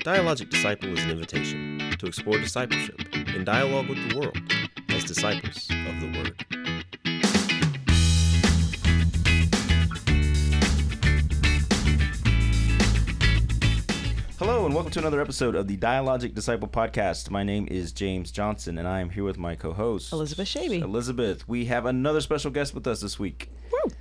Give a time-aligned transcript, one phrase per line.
[0.00, 4.38] Dialogic Disciple is an invitation to explore discipleship in dialogue with the world
[4.88, 6.46] as disciples of the Word.
[14.38, 17.28] Hello, and welcome to another episode of the Dialogic Disciple Podcast.
[17.28, 20.80] My name is James Johnson, and I am here with my co host, Elizabeth Shaby.
[20.80, 21.46] Elizabeth.
[21.46, 23.50] We have another special guest with us this week.
[23.70, 23.92] Woo!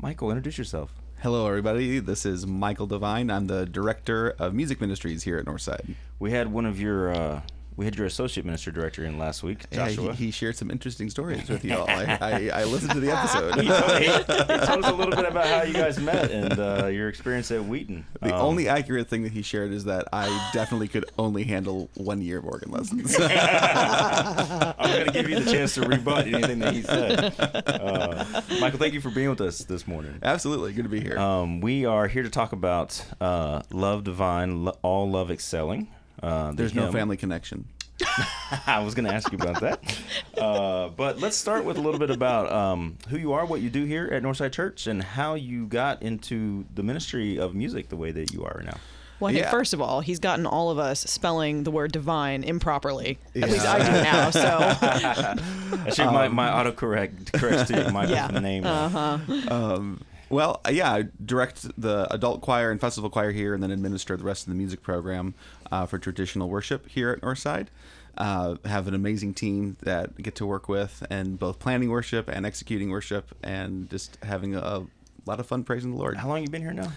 [0.00, 0.92] Michael, introduce yourself.
[1.26, 1.98] Hello, everybody.
[1.98, 3.32] This is Michael Devine.
[3.32, 5.96] I'm the director of music ministries here at Northside.
[6.20, 7.40] We had one of your, uh,
[7.76, 10.14] we had your associate minister director in last week, Yeah, Joshua.
[10.14, 11.88] he, he shared some interesting stories with you all.
[11.88, 13.54] I, I, I listened to the episode.
[13.60, 14.06] he, told, he-
[14.60, 17.50] he told us a little bit about how you guys met and uh, your experience
[17.50, 18.06] at Wheaton.
[18.22, 21.90] The Um, only accurate thing that he shared is that I definitely could only handle
[21.94, 23.14] one year of organ lessons.
[23.20, 27.34] I'm going to give you the chance to rebut anything that he said.
[27.38, 28.24] Uh,
[28.60, 30.18] Michael, thank you for being with us this morning.
[30.22, 31.18] Absolutely, good to be here.
[31.18, 35.88] Um, we are here to talk about uh, Love Divine, All Love Excelling.
[36.22, 37.66] Uh, the There's no family connection.
[38.66, 39.98] I was going to ask you about that.
[40.36, 43.70] Uh, but let's start with a little bit about um, who you are, what you
[43.70, 47.96] do here at Northside Church, and how you got into the ministry of music the
[47.96, 48.76] way that you are now.
[49.18, 52.44] Well, I think first of all, he's gotten all of us spelling the word divine
[52.44, 53.18] improperly.
[53.34, 54.28] At least I do now.
[54.30, 54.40] So
[55.86, 58.38] I should my, my autocorrect corrects to Michael's Yeah.
[58.40, 58.66] name.
[58.66, 59.18] uh-huh.
[59.48, 63.70] Um, well, uh, yeah, I direct the adult choir and festival choir here, and then
[63.70, 65.34] administer the rest of the music program
[65.70, 67.68] uh, for traditional worship here at Northside.
[68.16, 72.46] Uh, have an amazing team that get to work with, and both planning worship and
[72.46, 74.86] executing worship, and just having a,
[75.26, 76.16] a lot of fun praising the Lord.
[76.16, 76.92] How long you been here now?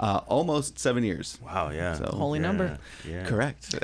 [0.00, 1.38] Uh, almost seven years.
[1.44, 1.94] Wow, yeah.
[1.94, 2.78] So- Holy Yeah, number.
[3.08, 3.24] Yeah.
[3.26, 3.74] Correct.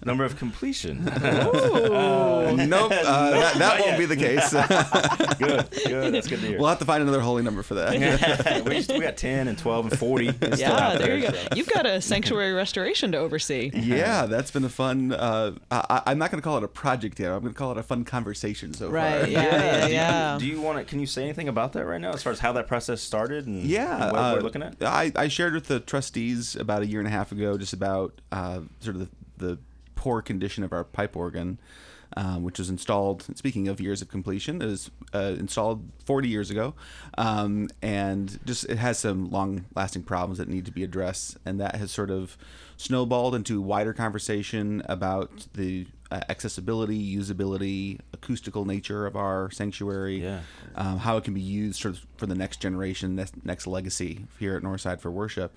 [0.04, 0.98] Number of completion.
[1.08, 1.08] Ooh.
[2.66, 4.52] nope, uh, that, that won't be the case.
[5.38, 6.12] good, good.
[6.12, 6.58] That's good to hear.
[6.58, 8.64] we'll have to find another holy number for that.
[8.66, 10.28] we, just, we got 10 and 12 and 40.
[10.42, 11.32] It's yeah, out there you go.
[11.32, 11.48] so.
[11.56, 13.70] You've got a sanctuary restoration to oversee.
[13.72, 15.12] yeah, that's been a fun.
[15.12, 17.30] Uh, I, I'm not going to call it a project yet.
[17.32, 18.94] I'm going to call it a fun conversation so far.
[18.94, 19.28] Right.
[19.30, 19.42] Yeah.
[19.42, 19.80] Yeah.
[19.80, 20.36] do you- Yeah.
[20.38, 20.84] Do you want to?
[20.84, 23.46] Can you say anything about that right now, as far as how that process started
[23.46, 24.76] and Yeah, what uh, we're looking at?
[24.80, 28.20] I, I shared with the trustees about a year and a half ago just about
[28.32, 29.58] uh, sort of the, the
[29.94, 31.58] poor condition of our pipe organ,
[32.16, 33.24] um, which was installed.
[33.36, 36.74] Speaking of years of completion, it was uh, installed 40 years ago,
[37.16, 41.76] um, and just it has some long-lasting problems that need to be addressed, and that
[41.76, 42.36] has sort of
[42.76, 50.40] snowballed into wider conversation about the uh, accessibility, usability, acoustical nature of our sanctuary Yeah.
[50.74, 54.56] um, how it can be used of for the next generation, next, next legacy here
[54.56, 55.56] at Northside for worship.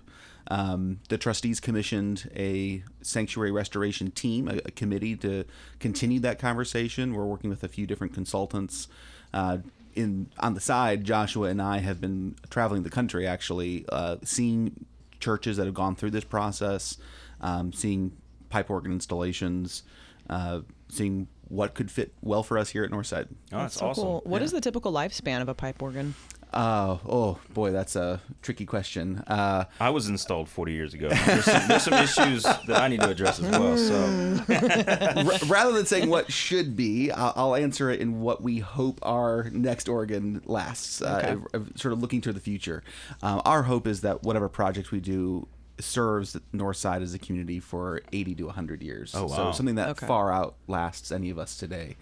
[0.50, 5.44] Um, the trustees commissioned a sanctuary restoration team, a, a committee to
[5.80, 7.14] continue that conversation.
[7.14, 8.88] We're working with a few different consultants.
[9.34, 9.58] Uh,
[9.96, 14.86] in on the side, Joshua and I have been traveling the country, actually, uh, seeing
[15.20, 16.98] churches that have gone through this process,
[17.42, 18.14] um, seeing
[18.50, 19.84] pipe organ installations,
[20.30, 23.28] uh, seeing what could fit well for us here at Northside.
[23.54, 24.04] Oh, that's so awesome.
[24.04, 24.22] cool.
[24.26, 24.46] What Yeah.
[24.46, 26.14] is the typical lifespan of a pipe organ?
[26.54, 29.18] Uh, oh boy, that's a tricky question.
[29.28, 31.10] Uh, I was installed 40 years ago.
[31.10, 33.78] There's some, there's some issues that I need to address as well.
[33.78, 38.60] So r- rather than saying what should be, I'll, I'll answer it in what we
[38.60, 41.02] hope our next organ lasts.
[41.02, 42.82] Uh, uh, sort of looking to the future.
[43.22, 45.48] Um, our hope is that whatever project we do
[45.80, 49.14] serves the North Side as a community for 80 to 100 years.
[49.16, 49.36] Oh, wow.
[49.36, 50.06] So something that Okay.
[50.08, 51.96] far outlasts any of us today.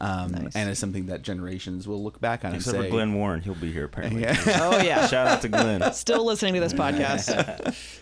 [0.00, 0.56] Um, Nice.
[0.56, 3.40] And is something that generations will look back on except and for say, Glenn Warren,
[3.40, 4.22] he'll be here apparently.
[4.22, 4.36] Yeah.
[4.60, 5.06] Oh yeah.
[5.06, 5.92] Shout out to Glenn.
[5.92, 7.74] Still listening to this podcast.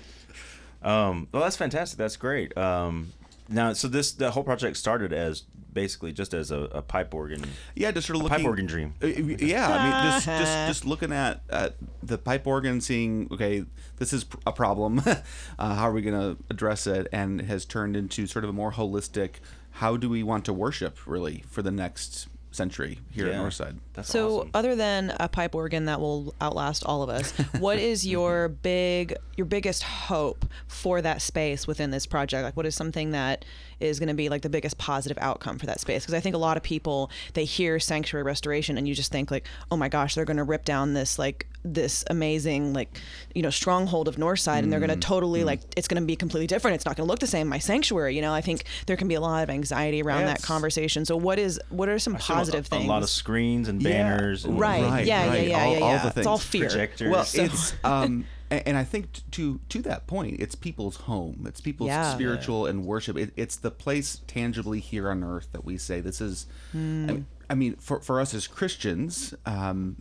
[0.82, 1.96] Um, well, that's fantastic.
[1.96, 2.58] That's great.
[2.58, 3.12] Um,
[3.48, 5.42] now, so this the whole project started as
[5.72, 7.44] basically just as a, a pipe organ.
[7.74, 8.94] Yeah, just sort of A looking pipe organ dream.
[9.02, 13.64] Uh, Yeah, I mean, just just just looking at, at the pipe organ, seeing okay,
[13.98, 15.02] this is a problem.
[15.06, 17.08] uh, how are we going to address it?
[17.12, 19.36] And has turned into sort of a more holistic.
[19.76, 23.34] How do we want to worship really for the next century here Yeah.
[23.40, 23.76] at Northside?
[23.94, 24.50] That's So, awesome.
[24.54, 29.14] other than a pipe organ that will outlast all of us, what is your big,
[29.36, 32.44] your biggest hope for that space within this project?
[32.44, 33.44] Like, what is something that
[33.80, 36.02] is going to be like the biggest positive outcome for that space?
[36.04, 39.30] Because I think a lot of people they hear sanctuary restoration and you just think
[39.30, 42.98] like, oh my gosh, they're going to rip down this like this amazing like
[43.34, 46.16] you know stronghold of Northside and they're going to totally like it's going to be
[46.16, 46.74] completely different.
[46.74, 47.46] It's not going to look the same.
[47.48, 50.42] My sanctuary, you know, I think there can be a lot of anxiety around that
[50.42, 51.04] conversation.
[51.04, 52.84] So, what is what are some I positive a, things?
[52.84, 53.90] A lot of screens and Yeah.
[53.90, 54.44] banners.
[54.44, 54.82] And Right.
[54.82, 55.46] Right, yeah, right.
[55.46, 56.08] yeah, yeah, All- yeah, all yeah.
[56.10, 56.62] the It's all fear.
[56.68, 57.10] Projectors.
[57.10, 61.44] Well, So- it's um, and I think to to that point, it's people's home.
[61.48, 62.12] It's people's Yeah.
[62.12, 63.16] spiritual and worship.
[63.16, 66.46] It, it's the place tangibly here on earth that we say this is.
[66.74, 69.96] I, mean, I mean, for for us as Christians, um,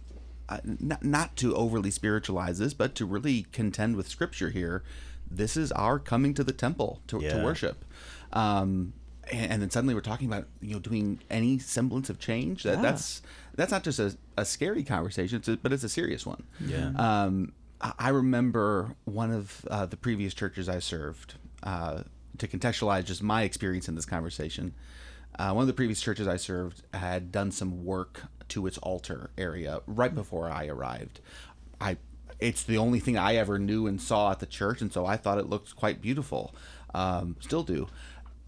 [0.64, 4.84] not not to overly spiritualize this, but to really contend with Scripture here.
[5.30, 7.86] this is our coming to the temple to, to worship.
[8.34, 8.94] Um,
[9.32, 12.64] and, and then suddenly we're talking about you know doing any semblance of change.
[12.64, 12.82] That Yeah.
[12.82, 13.22] that's
[13.56, 16.44] that's not just a, a scary conversation, it's a, but it's a serious one.
[16.60, 16.92] Yeah.
[16.98, 21.36] Um, I I remember one of uh, the previous churches I served.
[21.64, 22.04] Uh,
[22.38, 24.74] to contextualize just my experience in this conversation,
[25.38, 29.32] uh, one of the previous churches I served had done some work to its altar
[29.38, 31.20] area right before I arrived.
[31.80, 31.98] I
[32.40, 35.18] it's the only thing I ever knew and saw at the church, and so I
[35.18, 36.56] thought it looked quite beautiful.
[36.94, 37.88] Um, still do,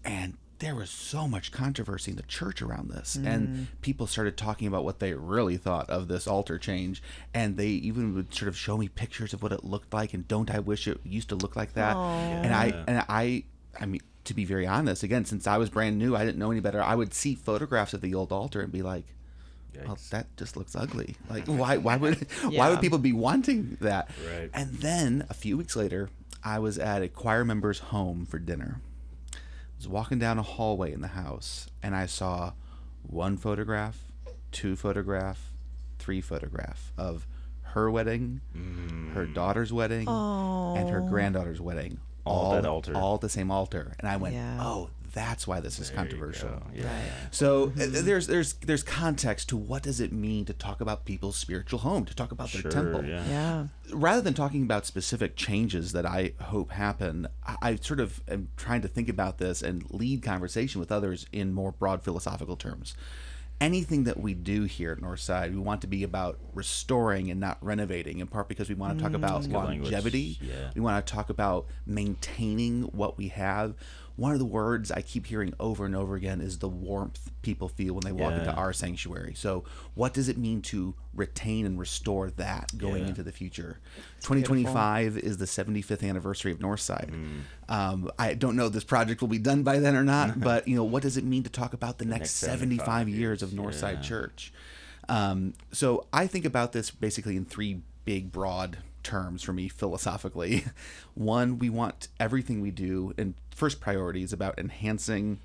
[0.04, 4.68] and there was so much controversy in the church around this, and people started talking
[4.68, 7.02] about what they really thought of this altar change,
[7.32, 10.26] and they even would sort of show me pictures of what it looked like, and
[10.28, 11.96] don't I wish it used to look like that?
[11.96, 13.44] And I and I,
[13.80, 16.50] I mean, to be very honest, again, since I was brand new, I didn't know
[16.50, 16.82] any better.
[16.82, 19.04] I would see photographs of the old altar and be like,
[19.86, 21.16] "Well, that just looks ugly.
[21.28, 21.76] Like, why?
[21.76, 22.26] Why would?
[22.42, 24.50] Why would people be wanting that?" Right.
[24.52, 26.10] And then a few weeks later,
[26.42, 28.80] I was at a choir member's home for dinner.
[29.32, 29.38] I
[29.78, 32.52] was walking down a hallway in the house, and I saw
[33.02, 33.98] one photograph,
[34.52, 35.52] two photograph,
[35.98, 37.26] three photograph of
[37.74, 38.40] her wedding,
[39.14, 39.34] her mm.
[39.34, 41.98] daughter's wedding, and her granddaughter's wedding.
[42.24, 42.96] All at that altar.
[42.96, 43.94] All at the same altar.
[43.98, 44.58] And I went, Yeah.
[44.60, 46.48] oh, that's why this is There controversial.
[46.50, 46.62] go.
[46.74, 46.88] Yeah.
[47.30, 51.36] So uh, there's there's there's context to what does it mean to talk about people's
[51.36, 53.24] spiritual home, to talk about their Sure, temple yeah.
[53.28, 53.66] Yeah.
[53.92, 58.48] rather than talking about specific changes that I hope happen, I, I sort of am
[58.56, 62.94] trying to think about this and lead conversation with others in more broad philosophical terms.
[63.60, 67.56] Anything that we do here at Northside, we want to be about restoring and not
[67.62, 70.38] renovating, in part because we want to talk about longevity.
[70.40, 70.70] Yeah.
[70.74, 73.74] We want to talk about maintaining what we have.
[74.16, 77.68] One of the words I keep hearing over and over again is the warmth people
[77.68, 79.34] feel when they walk into our sanctuary.
[79.34, 79.64] So,
[79.94, 83.08] what does it mean to retain and restore that going Yeah.
[83.08, 83.80] into the future?
[84.20, 87.10] 2025 is the 75th anniversary of Northside.
[87.10, 87.40] Mm.
[87.68, 90.68] Um, I don't know if this project will be done by then or not, but
[90.68, 93.42] you know, what does it mean to talk about the next, next 75, 75 years
[93.42, 94.00] of Northside yeah.
[94.00, 94.52] Church?
[95.08, 100.64] Um, so I think about this basically in three big, broad terms for me philosophically.
[101.14, 105.38] One, we want everything we do, and first priority is about enhancing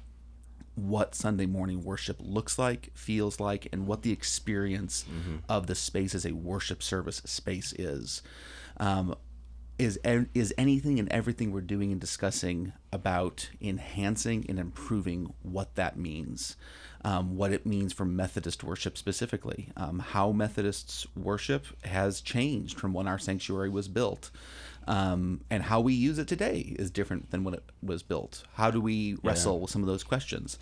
[0.76, 5.06] what Sunday morning worship looks like, feels like, and what the experience
[5.50, 8.22] of the space as a worship service space is.
[8.78, 9.16] Um,
[9.80, 15.98] is is anything and everything we're doing and discussing about enhancing and improving what that
[15.98, 16.58] means,
[17.06, 22.94] um, what it means for Methodist worship specifically, um, how Methodists worship has changed from
[22.94, 24.32] when our sanctuary was built,
[24.88, 28.44] um, and how we use it today is different than when it was built.
[28.56, 30.60] How do we wrestle with some of those questions?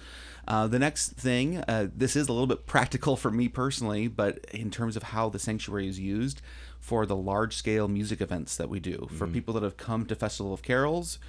[0.48, 4.46] Uh, the next thing, uh, this is a little bit practical for me personally, but
[4.52, 6.42] in terms of how the sanctuary is used
[6.88, 10.16] for the large scale music events that we do, for people that have come to
[10.16, 11.20] Festival of Carols,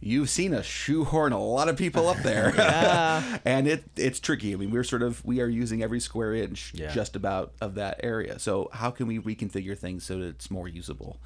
[0.00, 2.52] you've seen us shoehorn a lot of people up there.
[3.44, 4.52] and it it's tricky.
[4.52, 6.92] I mean, we're sort of we are using every square inch Yeah.
[6.92, 8.40] just about of that area.
[8.40, 11.20] So how can we reconfigure things so that it's more usable?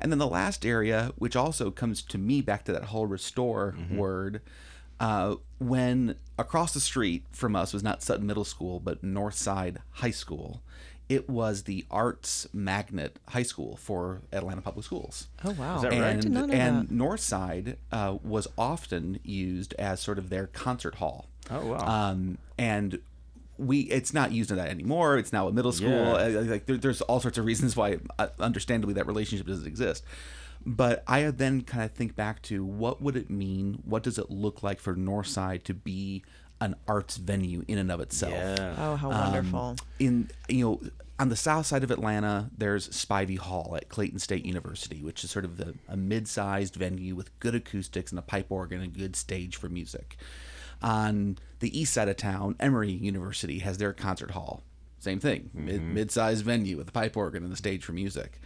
[0.00, 3.74] And then the last area, which also comes to me back to that whole restore
[3.92, 4.40] word,
[4.98, 10.10] uh, when across the street from us was not Sutton Middle School, but Northside High
[10.10, 10.62] School.
[11.08, 15.76] It was the arts magnet high school for Atlanta Public Schools Oh wow.
[15.76, 16.00] Is that right?
[16.02, 16.94] and, Did not know and that.
[16.94, 21.28] Northside uh, was often used as sort of their concert hall.
[21.50, 21.86] Oh, wow.
[22.10, 22.98] Um, and
[23.58, 25.16] we it's not used in that anymore.
[25.16, 25.88] It's now a middle school.
[25.90, 26.12] Yeah.
[26.40, 30.04] Uh, Like there, there's all sorts of reasons why, uh, understandably, that relationship doesn't exist.
[30.68, 33.82] But I then kind of think back to what would it mean?
[33.84, 36.24] What does it look like for Northside to be
[36.60, 38.32] an arts venue in and of itself?
[38.32, 38.74] Yeah.
[38.78, 39.76] Oh, how Um, wonderful.
[39.98, 44.44] in you know on the south side of Atlanta, there's Spivey Hall at Clayton State
[44.44, 48.46] University, which is sort of the, a mid-sized venue with good acoustics and a pipe
[48.50, 50.18] organ and a good stage for music.
[50.82, 54.62] On the east side of town, Emory University has their concert hall.
[54.98, 58.38] Same thing, mid, mid-sized venue with a pipe organ and the stage for music.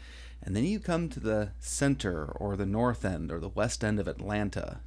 [0.43, 3.99] And then you come to the center or the north end or the west end
[3.99, 4.79] of Atlanta,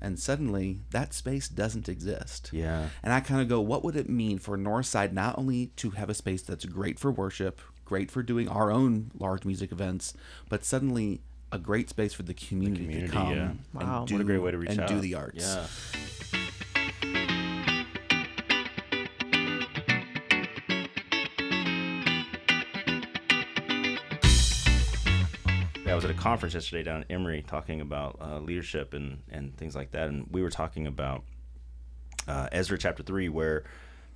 [0.00, 2.50] and suddenly that space doesn't exist.
[2.52, 2.88] Yeah.
[3.02, 6.10] And I kind of go, what would it mean for Northside not only to have
[6.10, 10.14] a space that's great for worship, great for doing our own large music events,
[10.48, 11.20] but suddenly
[11.52, 13.42] a great space for the community, community, to come yeah.
[13.50, 14.04] and Wow.
[14.06, 14.88] do what a great way to reach and out.
[14.88, 15.56] do the arts.
[16.32, 16.40] Yeah.
[25.94, 29.56] I was at a conference yesterday down at Emory talking about uh, leadership and, and
[29.56, 30.08] things like that.
[30.08, 31.22] And we were talking about
[32.26, 33.62] uh, Ezra chapter 3, where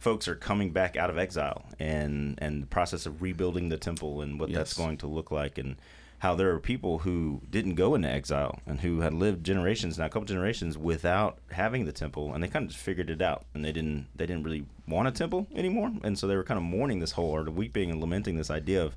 [0.00, 4.22] folks are coming back out of exile and, and the process of rebuilding the temple
[4.22, 5.56] and what that's going to look like.
[5.56, 5.76] And
[6.18, 10.06] how there are people who didn't go into exile and who had lived generations now
[10.06, 13.44] a couple generations without having the temple and they kind of just figured it out
[13.54, 16.58] and they didn't they didn't really want a temple anymore and so they were kind
[16.58, 18.96] of mourning this whole or weeping and lamenting this idea of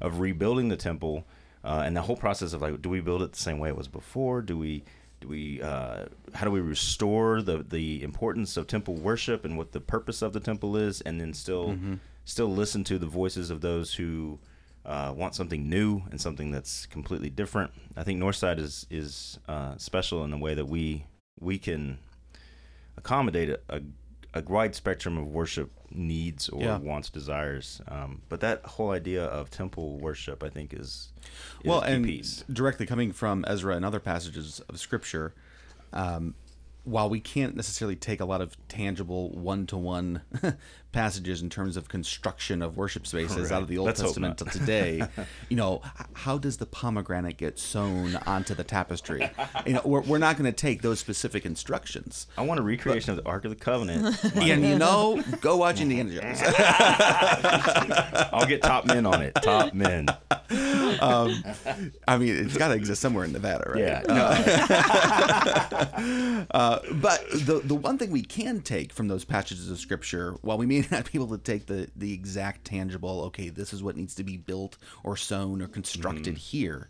[0.00, 1.24] of rebuilding the temple
[1.64, 3.76] uh, and the whole process of like do we build it the same way it
[3.76, 4.82] was before do we
[5.20, 9.72] do we uh, how do we restore the the importance of temple worship and what
[9.72, 11.94] the purpose of the temple is and then still Mm-hmm.
[12.24, 14.38] still listen to the voices of those who
[14.86, 19.76] uh, want something new and something that's completely different i think northside is is uh,
[19.76, 21.04] special in the way that we
[21.38, 21.98] we can
[22.96, 23.80] accommodate a, a,
[24.34, 26.78] a wide spectrum of worship needs or Yeah.
[26.78, 31.80] wants desires um, but that whole idea of temple worship i think is, is well,
[31.80, 35.34] and piece directly coming from Ezra and other passages of Scripture,
[35.92, 36.34] um,
[36.84, 40.22] while we can't necessarily take a lot of tangible one-to-one
[40.92, 44.44] passages in terms of construction of worship spaces out of the Old Let's Testament to
[44.46, 45.06] today,
[45.48, 45.82] you know,
[46.14, 49.30] how does the pomegranate get sewn onto the tapestry?
[49.66, 52.26] You know, we're, we're not going to take those specific instructions.
[52.36, 55.80] i want a recreation of the ark of the covenant And you know, go watch
[55.80, 56.40] Indiana Jones.
[58.32, 60.06] i'll get top men on it top men
[61.00, 63.82] I mean, it's got to exist somewhere in Nevada, right?
[63.82, 64.30] yeah no,
[66.50, 70.58] Uh, but the the one thing we can take from those passages of scripture, while
[70.58, 73.96] we may not be able to take the the exact tangible, okay, this is what
[73.96, 76.58] needs to be built or sewn or constructed mm-hmm.
[76.58, 76.88] here,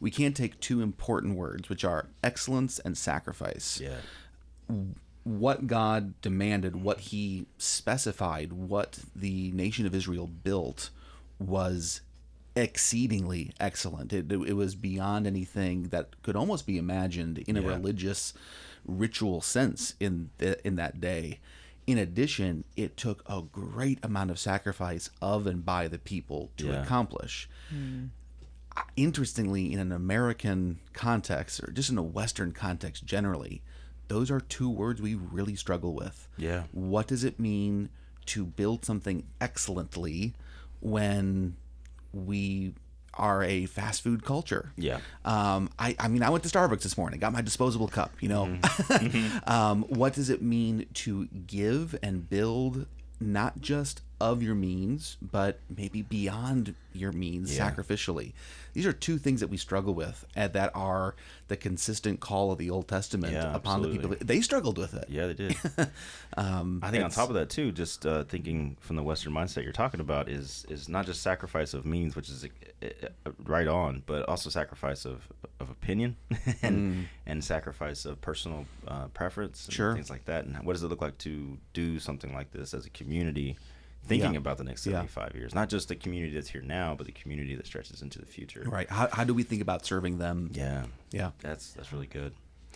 [0.00, 3.80] we can take two important words, which are excellence and sacrifice.
[3.80, 3.98] yeah
[5.24, 10.90] What God demanded, what He specified, what the nation of Israel built
[11.38, 12.00] was
[12.56, 14.12] exceedingly excellent.
[14.12, 17.68] It, it was beyond anything that could almost be imagined in a Yeah.
[17.68, 18.34] religious
[18.84, 21.40] ritual sense in the, in that day.
[21.90, 26.68] In addition, it took a great amount of sacrifice of and by the people to
[26.68, 26.82] Yeah.
[26.84, 27.48] accomplish.
[28.96, 33.60] Interestingly, in an American context, or just in a Western context generally,
[34.06, 36.28] those are two words we really struggle with.
[36.36, 36.66] Yeah.
[36.70, 37.88] What does it mean
[38.26, 40.34] to build something excellently
[40.78, 41.56] when
[42.12, 42.74] we
[43.14, 44.72] are a fast food culture?
[44.76, 45.00] Yeah.
[45.24, 48.28] Um, I, I mean, I went to Starbucks this morning, got my disposable cup, you
[48.28, 48.46] know.
[48.46, 49.38] Mm-hmm.
[49.50, 52.86] um, what does it mean to give and build
[53.20, 57.70] not just of your means, but maybe beyond your means Yeah.
[57.70, 58.32] sacrificially?
[58.72, 61.14] These are two things that we struggle with and that are
[61.48, 64.14] the consistent call of the Old Testament Yeah, upon the people.
[64.20, 65.06] They struggled with it.
[65.08, 65.56] Yeah, they did.
[66.36, 69.64] Um, I think on top of that too, just uh, thinking from the Western mindset
[69.64, 72.86] you're talking about is is not just sacrifice of means, which is uh,
[73.26, 75.26] uh, right on, but also sacrifice of
[75.58, 76.16] of opinion
[76.62, 79.94] and and sacrifice of personal uh, preference, and Sure.
[79.94, 80.44] things like that.
[80.44, 83.56] And what does it look like to do something like this as a community?
[84.06, 84.38] Thinking Yeah.
[84.38, 84.92] about the next Yeah.
[84.94, 88.18] 75 years, not just the community that's here now, but the community that stretches into
[88.18, 88.64] the future.
[88.66, 88.88] Right.
[88.90, 90.50] How, how do we think about serving them?
[90.52, 90.86] Yeah.
[91.12, 91.30] Yeah.
[91.40, 92.32] That's that's really good.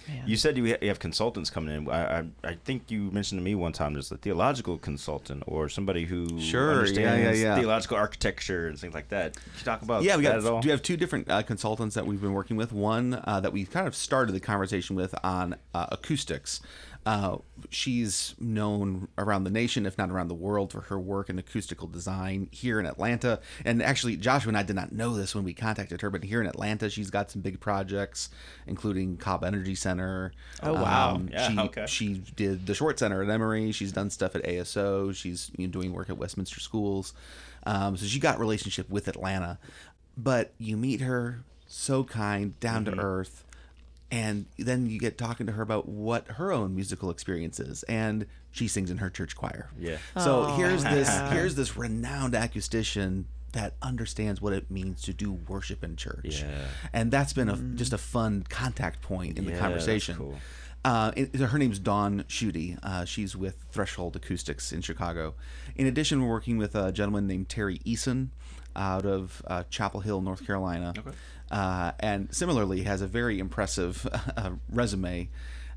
[0.09, 0.25] Man.
[0.27, 1.89] You said you have consultants coming in.
[1.89, 5.69] I, I I think you mentioned to me one time there's a theological consultant or
[5.71, 7.57] somebody who Sure, yeah, understands yeah, yeah.
[7.59, 9.35] theological architecture and things like that.
[9.35, 10.61] Can you talk about Yeah, we that got at all?
[10.61, 12.71] we have two different uh, consultants that we've been working with.
[12.73, 16.61] One uh, that we kind of started the conversation with on uh, acoustics.
[17.07, 17.37] Uh,
[17.69, 21.87] she's known around the nation, if not around the world, for her work in acoustical
[21.87, 23.41] design here in Atlanta.
[23.65, 26.41] And actually, Joshua and I did not know this when we contacted her, but here
[26.41, 28.31] in Atlanta, she's got some big projects,
[28.67, 30.33] including Cobb Energy Center.
[30.63, 31.21] Oh, wow.
[31.31, 31.87] Yeah, she, okay.
[31.87, 33.71] she did the Schwartz Center at Emory.
[33.73, 35.15] She's done stuff at ASO.
[35.15, 37.13] She's you know, doing work at Westminster Schools.
[37.67, 39.59] Um, so she got relationship with Atlanta.
[40.17, 42.95] But you meet her, so kind, down Mm-hmm.
[42.99, 43.45] to earth,
[44.11, 48.27] and then you get talking to her about what her own musical experience is, and
[48.51, 49.71] she sings in her church choir.
[49.79, 49.97] Yeah.
[50.19, 50.57] So Oh.
[50.57, 55.95] here's this here's this renowned acoustician that understands what it means to do worship in
[55.97, 56.43] church.
[56.43, 56.67] Yeah.
[56.93, 57.77] And that's been a mm.
[57.77, 60.17] just a fun contact point in the Yeah, that's conversation.
[60.17, 60.35] cool.
[60.85, 62.79] Uh, it- her name's Dawn Schuette.
[62.83, 65.35] Uh, she's with Threshold Acoustics in Chicago.
[65.77, 68.29] In addition, we're working with a gentleman named Terry Eason
[68.77, 70.93] out of uh, Chapel Hill, North Carolina.
[70.99, 71.11] Okay.
[71.51, 75.29] Uh, and similarly has a very impressive uh, resume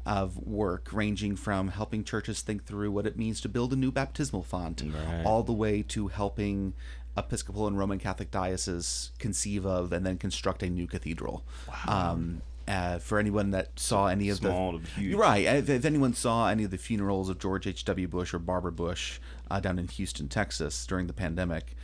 [0.06, 3.92] of work ranging from helping churches think through what it means to build a new
[3.92, 5.24] baptismal font Right.
[5.26, 6.74] all the way to helping
[7.18, 11.44] Episcopal and Roman Catholic dioceses conceive of and then construct a new cathedral.
[11.88, 16.50] Um, uh, for anyone that saw any of Small the right, if, if anyone saw
[16.50, 17.86] any of the funerals of George H.
[17.86, 18.08] W.
[18.08, 19.20] Bush or Barbara Bush
[19.50, 21.76] uh, down in Houston, Texas during the pandemic,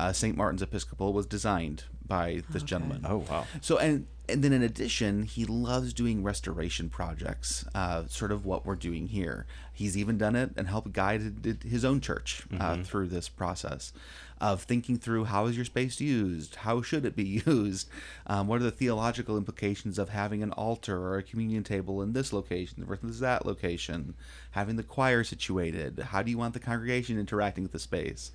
[0.00, 0.36] uh, St.
[0.36, 3.04] Martin's Episcopal was designed by this gentleman.
[3.08, 3.46] Oh, wow.
[3.60, 8.64] So and and then in addition, he loves doing restoration projects, uh, sort of what
[8.64, 9.46] we're doing here.
[9.72, 13.92] He's even done it and helped guide his own church uh, through this process
[14.40, 17.88] of thinking through how is your space used, how should it be used,
[18.26, 22.12] um, what are the theological implications of having an altar or a communion table in
[22.12, 24.14] this location versus that location,
[24.52, 28.32] having the choir situated, how do you want the congregation interacting with the space,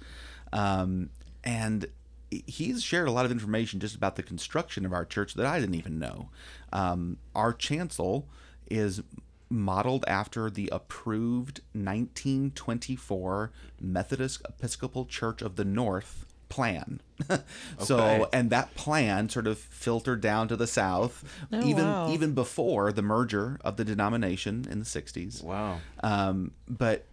[0.53, 1.09] um,
[1.45, 1.85] and
[2.31, 5.59] he's shared a lot of information just about the construction of our church that I
[5.59, 6.29] didn't even know.
[6.73, 8.27] Um, our chancel
[8.69, 9.01] is
[9.49, 17.01] modeled after the approved 1924 Methodist Episcopal Church of the North plan.
[17.79, 18.25] so Okay.
[18.33, 22.11] and that plan sort of filtered down to the south Oh, even wow.
[22.11, 25.43] even before the merger of the denomination in the 60s.
[25.43, 25.79] Wow.
[26.03, 27.05] Um, but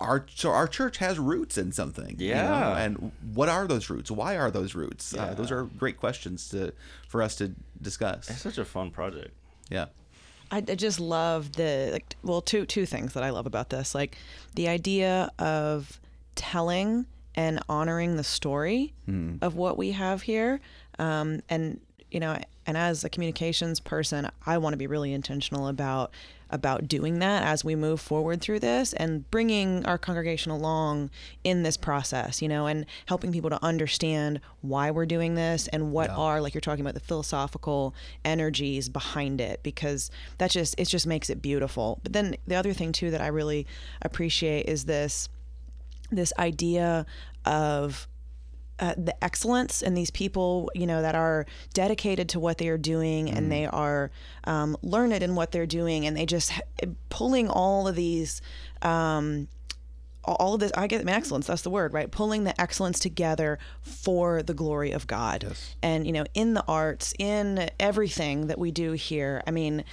[0.00, 2.16] our so our church has roots in something.
[2.18, 2.78] you know, Yeah.
[2.78, 4.10] and what are those roots?
[4.10, 5.14] Why are those roots?
[5.16, 6.72] Uh, those are great questions to
[7.08, 8.28] for us to discuss.
[8.30, 9.32] It's such a fun project.
[9.70, 9.86] Yeah.
[10.50, 13.94] I, I just love the like well two two things that I love about this
[13.94, 14.18] like
[14.54, 15.98] the idea of
[16.34, 18.92] telling and honoring the story
[19.40, 20.60] of what we have here
[20.98, 22.36] um, and you know
[22.66, 26.10] and as a communications person I want to be really intentional about
[26.52, 31.10] about doing that as we move forward through this and bringing our congregation along
[31.44, 35.92] in this process you know and helping people to understand why we're doing this and
[35.92, 37.94] what are like you're talking about the philosophical
[38.24, 42.00] energies behind it because that just it just makes it beautiful.
[42.02, 43.66] But then the other thing too that i really
[44.02, 45.28] appreciate is this
[46.10, 47.06] this idea
[47.44, 48.06] of
[48.82, 52.76] uh, the excellence and these people, you know, that are dedicated to what they are
[52.76, 54.10] doing and they are
[54.42, 56.50] um, learned in what they're doing, and they just
[57.08, 58.42] pulling all of these.
[58.82, 59.46] Um,
[60.24, 61.46] all of this, I get I mean, excellence.
[61.48, 62.08] That's the word, right?
[62.10, 65.76] Pulling the excellence together for the glory of God, Yes.
[65.82, 69.42] and you know, in the arts, in everything that we do here.
[69.46, 69.84] I mean,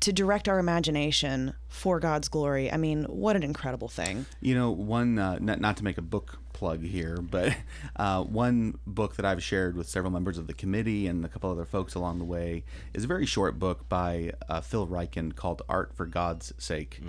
[0.00, 2.72] to direct our imagination for God's glory.
[2.72, 4.26] I mean, what an incredible thing.
[4.40, 7.56] You know, one uh, not, not to make a book plug here, but
[7.96, 11.50] uh, one book that I've shared with several members of the committee and a couple
[11.50, 15.62] other folks along the way is a very short book by uh, Phil Ryken called
[15.70, 17.00] "Art for God's Sake,"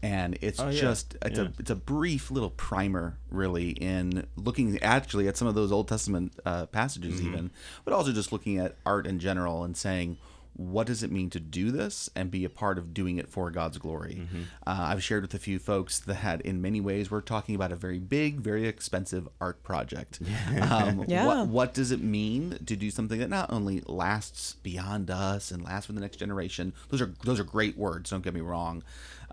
[0.00, 0.80] and it's Oh, yeah.
[0.80, 1.46] just it's Yeah.
[1.46, 5.88] a it's a brief little primer, really, in looking actually at some of those Old
[5.88, 7.50] Testament uh, passages, even,
[7.84, 10.18] but also just looking at art in general and saying
[10.54, 13.50] what does it mean to do this and be a part of doing it for
[13.50, 14.22] God's glory?
[14.66, 17.76] Uh, I've shared with a few folks that in many ways we're talking about a
[17.76, 20.20] very big, very expensive art project.
[20.70, 21.26] Um, Yeah.
[21.26, 25.64] What, what does it mean to do something that not only lasts beyond us and
[25.64, 26.72] lasts for the next generation?
[26.90, 28.10] Those are those are great words.
[28.10, 28.82] Don't get me wrong.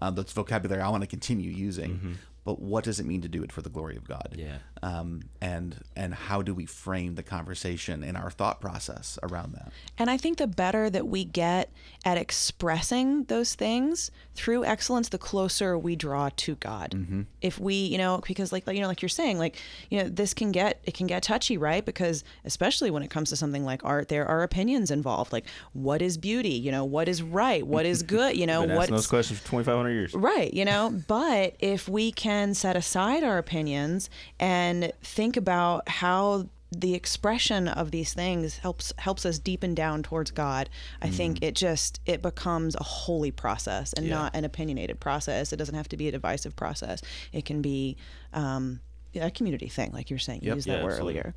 [0.01, 2.17] Uh, that's vocabulary I want to continue using.
[2.47, 4.29] But what does it mean to do it for the glory of God?
[4.33, 4.59] Yeah.
[4.81, 9.73] Um, and and how do we frame the conversation and our thought process around that?
[9.97, 11.69] And I think the better that we get
[12.05, 16.93] at expressing those things through excellence, the closer we draw to God.
[17.41, 19.57] If we, you know, because like you know, like you're saying, like
[19.89, 21.83] you know, this can get it can get touchy, right?
[21.83, 25.33] Because especially when it comes to something like art, there are opinions involved.
[25.33, 26.53] Like, what is beauty?
[26.53, 27.67] You know, what is right?
[27.67, 28.37] What is good?
[28.37, 30.13] You know, Been what's those questions for 2,500 years.
[30.13, 36.47] Right, you know, but if we can set aside our opinions and think about how
[36.71, 40.69] the expression of these things helps helps us deepen down towards God,
[41.01, 44.15] I think it just it becomes a holy process and Yeah.
[44.15, 45.53] not an opinionated process.
[45.53, 47.01] It doesn't have to be a divisive process.
[47.31, 47.95] It can be
[48.33, 48.81] um,
[49.15, 50.41] a community thing, like you're saying.
[50.41, 50.55] You Yep.
[50.55, 51.19] used Yeah, that word absolutely.
[51.21, 51.35] earlier.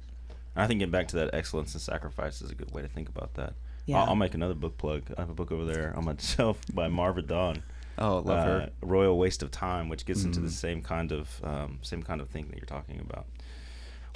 [0.56, 3.08] I think getting back to that excellence and sacrifice is a good way to think
[3.08, 3.54] about that.
[3.86, 4.00] Yeah.
[4.02, 5.04] I'll, I'll make another book plug.
[5.16, 7.62] I have a book over there on my shelf by Marva Dawn.
[8.00, 8.60] Oh, love her.
[8.62, 12.20] uh, Royal Waste of Time, which gets into the same kind of um, same kind
[12.20, 13.26] of thing that you're talking about.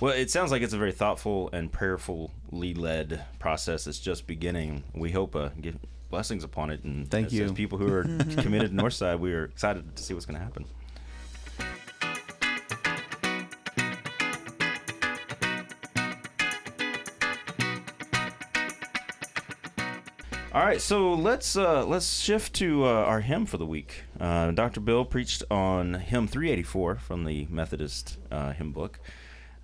[0.00, 3.86] Well, it sounds like it's a very thoughtful and prayerfully led process.
[3.86, 4.82] It's just beginning.
[4.94, 5.76] We hope uh, get
[6.10, 6.82] blessings upon it.
[6.84, 7.44] And Thank you.
[7.44, 8.02] as people who are
[8.38, 10.64] committed to Northside, we are excited to see what's going to happen.
[20.54, 24.04] All right, so let's uh, let's shift to uh, our hymn for the week.
[24.20, 24.78] Uh, Dr.
[24.78, 29.00] Bill preached on hymn 384 from the Methodist uh, hymn book,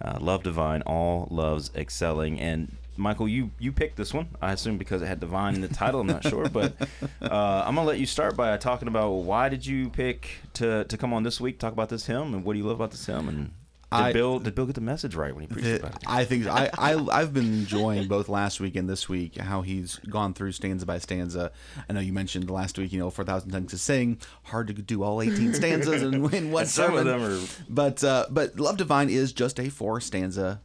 [0.05, 4.31] uh, "Love Divine, All Loves Excelling." And Michael, you you picked this one.
[4.43, 6.01] I assume because it had "divine" in the title.
[6.01, 6.75] I'm not sure, but
[7.23, 10.97] uh, I'm gonna let you start by talking about why did you pick to to
[10.97, 13.07] come on this week, talk about this hymn, and what do you love about this
[13.07, 13.53] hymn, and
[13.93, 16.03] I- Bill did Bill get the message right when he preached It- about it?
[16.07, 19.97] I think I, I I've been enjoying both last week and this week how he's
[20.09, 21.51] gone through stanza by stanza.
[21.89, 24.19] I know you mentioned last week, you know, four thousand tongues to sing.
[24.45, 28.05] Hard to do all eighteen stanzas in, in one And some of them are- But
[28.05, 30.61] uh, but Love Divine is just a four stanza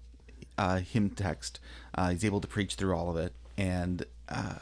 [0.57, 1.59] uh, hymn text.
[1.95, 4.55] Uh, he's able to preach through all of it, and uh,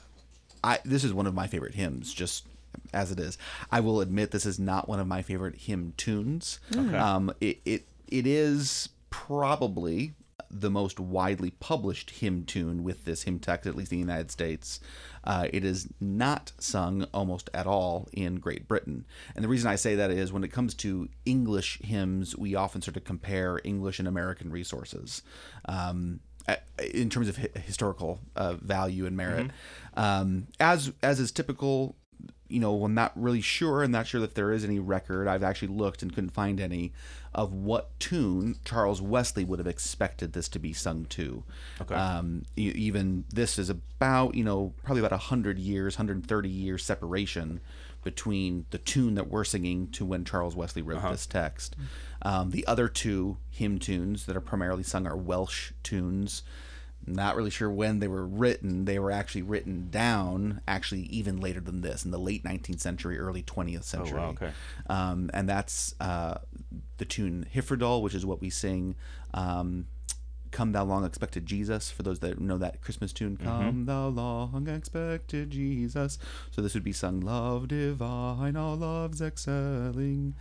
[0.64, 2.14] I this is one of my favorite hymns.
[2.14, 2.46] Just
[2.94, 3.38] as it is,
[3.72, 6.60] I will admit this is not one of my favorite hymn tunes.
[6.76, 10.14] Um, it, it it is probably
[10.52, 14.30] the most widely published hymn tune with this hymn text, at least in the United
[14.30, 14.80] States.
[15.24, 19.04] Uh, it is not sung almost at all in Great Britain.
[19.36, 22.84] And the reason I say that is when it comes to English hymns, we often
[22.84, 25.24] sort of compare English and American resources.
[25.66, 26.20] Um,
[26.94, 29.50] in terms of hi- historical uh, value and merit,
[29.96, 31.96] um, as as is typical
[32.54, 33.82] you know, I'm not really sure.
[33.82, 35.28] I'm not sure if there is any record.
[35.28, 36.94] I've actually looked and couldn't find any
[37.34, 41.44] of what tune Charles Wesley would have expected this to be sung to.
[41.82, 41.96] Okay.
[41.96, 47.60] Um, even this is about, you know, probably about 100 years, 130 years separation
[48.04, 51.76] between the tune that we're singing to when Charles Wesley wrote this text.
[52.22, 56.44] Um, the other two hymn tunes that are primarily sung are Welsh tunes
[57.06, 58.86] not really sure when they were written.
[58.86, 63.18] They were actually written down, actually even later than this, in the late 19th century,
[63.20, 64.20] early 20th century.
[64.20, 64.52] Oh, okay.
[64.88, 66.36] Um, and that's uh,
[66.98, 68.96] the tune Hyfrydol, which is what we sing.
[69.34, 69.88] Um,
[70.54, 73.38] Come thou long expected Jesus, for those that know that Christmas tune.
[73.38, 76.20] Come thou long expected Jesus.
[76.52, 80.36] So this would be sung, Love divine, all loves excelling.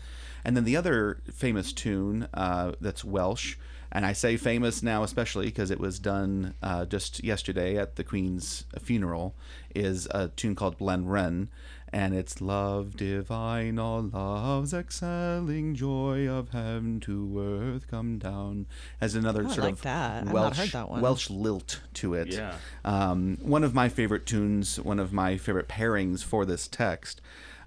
[0.44, 3.56] And then the other famous tune uh, that's Welsh,
[3.90, 8.04] and I say famous now especially because it was done uh, just yesterday at the
[8.04, 9.34] Queen's funeral,
[9.74, 11.48] is a tune called Blaenwern,
[11.92, 18.66] and it's Love divine, all loves excelling, joy of heaven to earth come down.
[19.00, 20.24] Has another Oh, I sort like of that.
[20.26, 21.02] Welsh heard that one.
[21.02, 22.28] Welsh lilt to it.
[22.28, 22.54] Yeah.
[22.84, 27.20] Um, one of my favorite tunes, one of my favorite pairings for this text.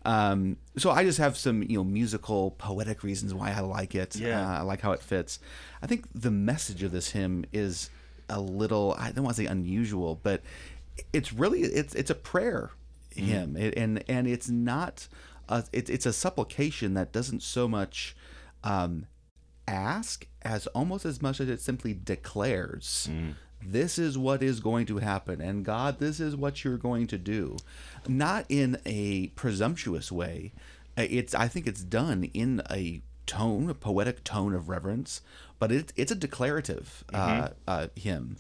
[0.06, 4.16] Um, so I just have some, you know, musical, poetic reasons why I like it.
[4.16, 4.42] Yeah.
[4.42, 5.40] Uh, I like how it fits.
[5.82, 7.90] I think the message of this hymn is
[8.30, 10.42] a little, I don't want to say unusual, but
[11.14, 12.72] it's really, it's, it's a prayer
[13.16, 13.56] hymn.
[13.58, 15.08] It, and, and it's not,
[15.50, 18.16] a, it, it's a supplication that doesn't so much,
[18.64, 19.06] um,
[19.68, 23.10] ask as almost as much as it simply declares
[23.66, 27.18] this is what is going to happen and god this is what you're going to
[27.18, 27.58] do.
[28.08, 30.54] Not in a presumptuous way.
[30.96, 35.22] Uh, it's i think it's done in a tone a poetic tone of reverence
[35.58, 38.38] but it, it's a declarative uh, uh, hymn.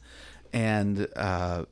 [0.53, 1.65] And uh,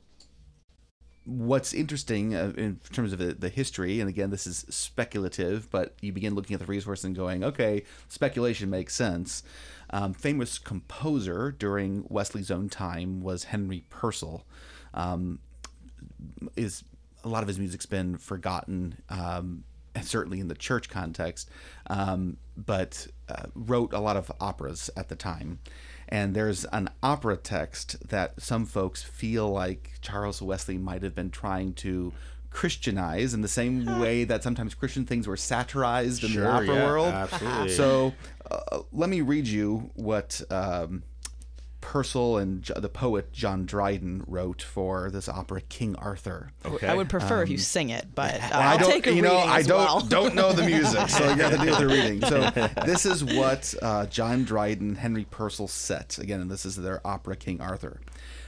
[1.24, 5.94] what's interesting uh, in terms of the, the history, and again, this is speculative, but
[6.00, 9.42] you begin looking at the resource and going, okay, speculation makes sense.
[9.90, 14.44] Um, famous composer during Wesley's own time was Henry Purcell.
[14.92, 15.40] Um,
[16.56, 16.84] is
[17.22, 19.64] a lot of his music's been forgotten, um,
[20.02, 21.48] certainly in the church context,
[21.88, 25.58] um, but uh, wrote a lot of operas at the time.
[26.08, 31.30] And there's an opera text that some folks feel like Charles Wesley might have been
[31.30, 32.12] trying to
[32.50, 36.86] Christianize in the same way that sometimes Christian things were satirized in the opera yeah,
[36.86, 37.08] world.
[37.08, 37.70] absolutely.
[37.70, 38.14] So
[38.50, 41.02] uh, let me read you what um,
[41.84, 46.50] Purcell and J- the poet John Dryden wrote for this opera, King Arthur.
[46.64, 46.86] Okay.
[46.86, 49.12] I would prefer if you sing it, but uh, Um, I I'll don't, take a
[49.14, 50.00] you know, reading I don't well.
[50.08, 52.20] don't know the music, so you got to deal with the reading.
[52.22, 52.50] So
[52.86, 57.36] this is what uh, John Dryden, Henry Purcell set again, and this is their opera
[57.36, 58.00] King Arthur.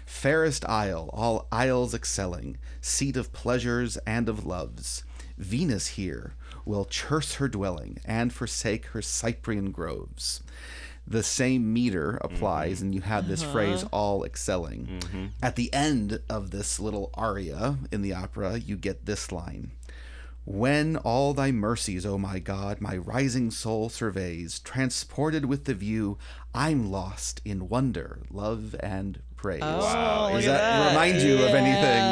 [0.06, 5.04] Fairest isle, all isles excelling, seat of pleasures and of loves.
[5.36, 10.42] Venus here will churse her dwelling and forsake her Cyprian groves.
[11.06, 12.84] The same meter applies, mm-hmm.
[12.86, 13.52] and you have this uh-huh.
[13.52, 14.86] phrase all excelling.
[14.86, 15.26] Mm-hmm.
[15.42, 19.70] At the end of this little aria in the opera, you get this line.
[20.44, 26.18] When all thy mercies, O my God, my rising soul surveys, transported with the view,
[26.54, 29.60] I'm lost in wonder, love, and praise.
[29.60, 30.88] Wow, Does that, that.
[30.88, 32.02] remind you of anything?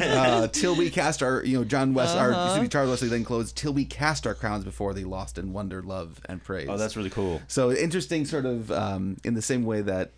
[0.00, 2.44] uh, till we cast our, you know, John West, our Uh-huh.
[2.44, 5.52] excuse me, Charles Wesley then closed, till we cast our crowns before thee, lost in
[5.52, 6.68] wonder, love, and praise.
[6.70, 7.42] Oh, that's really cool.
[7.48, 10.12] So interesting, sort of um, in the same way that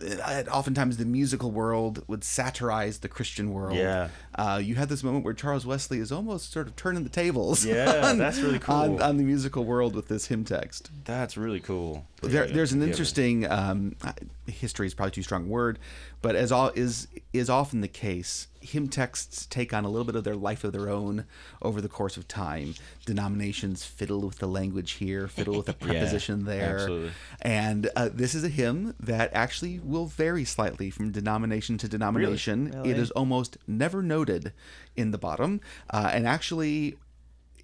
[0.00, 3.76] uh, oftentimes the musical world would satirize the Christian world.
[3.76, 4.08] Yeah.
[4.34, 7.64] Uh, you had this moment where Charles Wesley is almost sort of turning the tables.
[7.64, 8.74] Yeah, that's really cool.
[8.74, 10.90] On, on the musical world with this hymn text.
[11.04, 12.06] That's really cool.
[12.22, 14.12] There, Yeah, there's an interesting um, uh,
[14.46, 15.78] history is probably too strong a word,
[16.22, 20.16] but as all is is often the case, hymn texts take on a little bit
[20.16, 21.24] of their life of their own
[21.62, 22.74] over the course of time.
[23.04, 26.74] Denominations fiddle with the language here, fiddle with the preposition there.
[26.78, 27.10] absolutely.
[27.42, 32.68] And uh, this is a hymn that actually will vary slightly from denomination to denomination.
[32.68, 32.90] It Really?
[32.92, 34.52] is almost never noted
[34.96, 35.60] in the bottom.
[35.90, 36.96] Uh, and actually,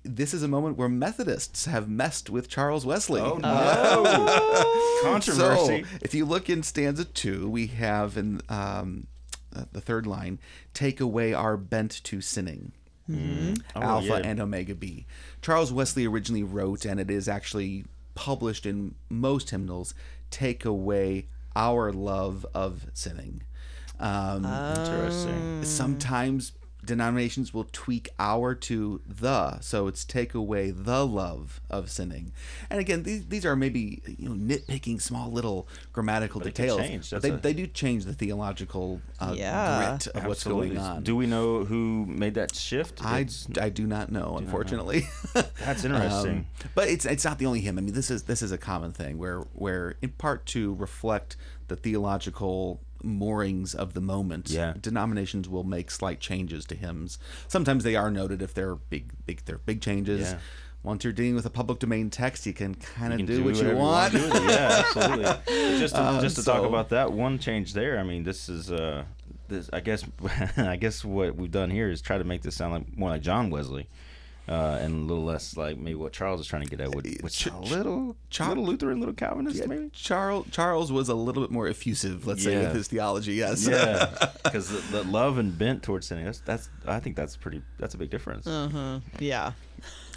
[0.04, 3.20] this is a moment where Methodists have messed with Charles Wesley.
[3.20, 5.10] Oh no!
[5.10, 5.82] Controversy.
[5.84, 9.06] So, if you look in stanza two, we have in um,
[9.54, 10.38] uh, the third line,
[10.74, 12.72] "Take away our bent to sinning."
[13.10, 14.28] Oh, Alpha yeah.
[14.28, 15.06] and Omega B.
[15.42, 17.84] Charles Wesley originally wrote, and it is actually
[18.14, 19.94] published in most hymnals,
[20.30, 23.42] "Take away our love of sinning."
[24.00, 25.64] Um, Interesting.
[25.64, 26.52] sometimes
[26.84, 32.32] denominations will tweak our to the so it's take away the love of sinning
[32.70, 37.10] and again these, these are maybe you know nitpicking small little grammatical But details change.
[37.10, 39.90] but they, a- they do change the theological uh, Yeah.
[39.96, 40.68] grit of what's Absolutely.
[40.70, 43.04] going on Do we know who made that shift?
[43.04, 46.46] I, It's- I do not know unfortunately That's interesting.
[46.62, 47.78] Um, but it's it's not the only hymn.
[47.78, 51.36] I mean, this is this is a common thing where where in part to reflect
[51.68, 54.50] the theological moorings of the moment.
[54.50, 54.74] Yeah.
[54.80, 57.18] denominations will make slight changes to hymns.
[57.48, 60.30] Sometimes they are noted if they're big big they're big changes.
[60.32, 60.38] Yeah.
[60.84, 63.54] Once you're dealing with a public domain text, you can kind of You do, what
[63.54, 64.12] you want.
[64.12, 64.42] do with it.
[64.50, 65.24] Yeah, absolutely.
[65.78, 68.70] Just to, Uh, just to talk about that one change there, I mean, this is
[68.72, 69.04] uh,
[69.48, 70.04] this I guess
[70.56, 73.22] I guess what we've done here is try to make this sound like more like
[73.22, 73.88] John Wesley.
[74.48, 77.06] Uh, and a little less like maybe what Charles is trying to get at, with,
[77.20, 79.88] which Ch- a little, Char- little Lutheran, little Calvinist, Yeah, maybe.
[79.92, 83.34] Charles Charles was a little bit more effusive, let's say, with his theology.
[83.34, 83.66] Yes.
[83.68, 84.12] Yeah,
[84.44, 86.24] because the, the love and bent towards sinning.
[86.24, 87.62] That's that's I think that's pretty.
[87.78, 88.44] That's a big difference.
[88.48, 88.98] Uh-huh.
[89.20, 89.52] Yeah.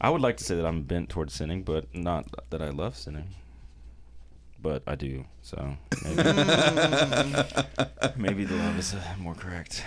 [0.00, 2.96] I would like to say that I'm bent towards sinning, but not that I love
[2.96, 3.28] sinning.
[4.62, 6.22] But I do, so maybe,
[8.16, 9.84] maybe the love is uh, more correct.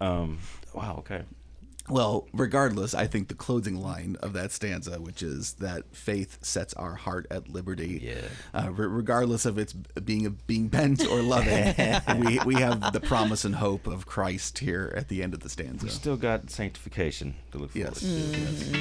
[0.00, 0.38] Um,
[0.74, 0.96] wow.
[0.98, 1.22] Okay.
[1.90, 6.72] Well, regardless, I think the closing line of that stanza, which is that faith sets
[6.74, 8.00] our heart at liberty.
[8.02, 8.20] Yeah.
[8.54, 11.74] Uh, re- regardless of its being being bent or loving,
[12.20, 15.48] we we have the promise and hope of Christ here at the end of the
[15.48, 15.84] stanza.
[15.86, 18.00] We still got sanctification to look forward Yes.
[18.00, 18.06] to.
[18.06, 18.72] Yes.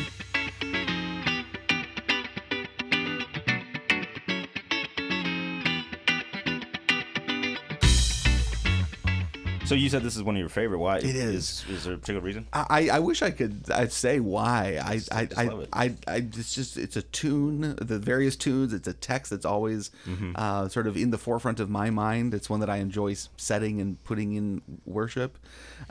[9.69, 10.79] So you said this is one of your favorite.
[10.79, 10.97] Why?
[10.97, 11.63] It is.
[11.69, 12.47] Is, there a particular reason?
[12.51, 15.69] I, I wish I could I'd say why I I, I, love it.
[15.71, 19.91] I, I it's just it's a tune the various tunes it's a text that's always
[20.07, 20.31] Mm-hmm.
[20.35, 23.79] uh, sort of in the forefront of my mind it's one that I enjoy setting
[23.79, 25.37] and putting in worship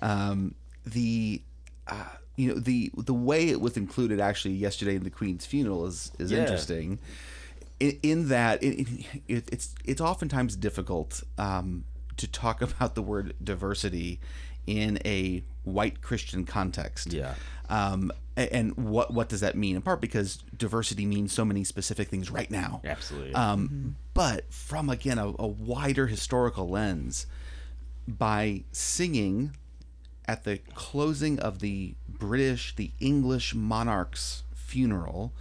[0.02, 1.40] um, the
[1.86, 2.04] uh,
[2.36, 6.10] you know the the way it was included actually yesterday in the Queen's funeral is
[6.18, 6.40] is Yeah.
[6.40, 6.98] interesting
[7.80, 8.88] in, in that it,
[9.28, 11.84] it, it's it's oftentimes difficult um,
[12.18, 14.20] to talk about the word diversity
[14.66, 17.12] in a white Christian context.
[17.12, 17.34] Yeah.
[17.70, 19.76] Um, and what what does that mean?
[19.76, 22.80] In part because diversity means so many specific things right now.
[22.84, 23.34] Absolutely.
[23.34, 27.26] Um, But from again a, a wider historical lens,
[28.06, 29.56] by singing
[30.26, 35.32] at the closing of the British, the English monarch's funeral,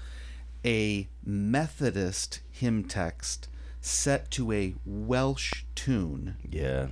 [0.65, 3.47] a Methodist hymn text
[3.87, 6.35] set to a Welsh tune.
[6.49, 6.87] yeah.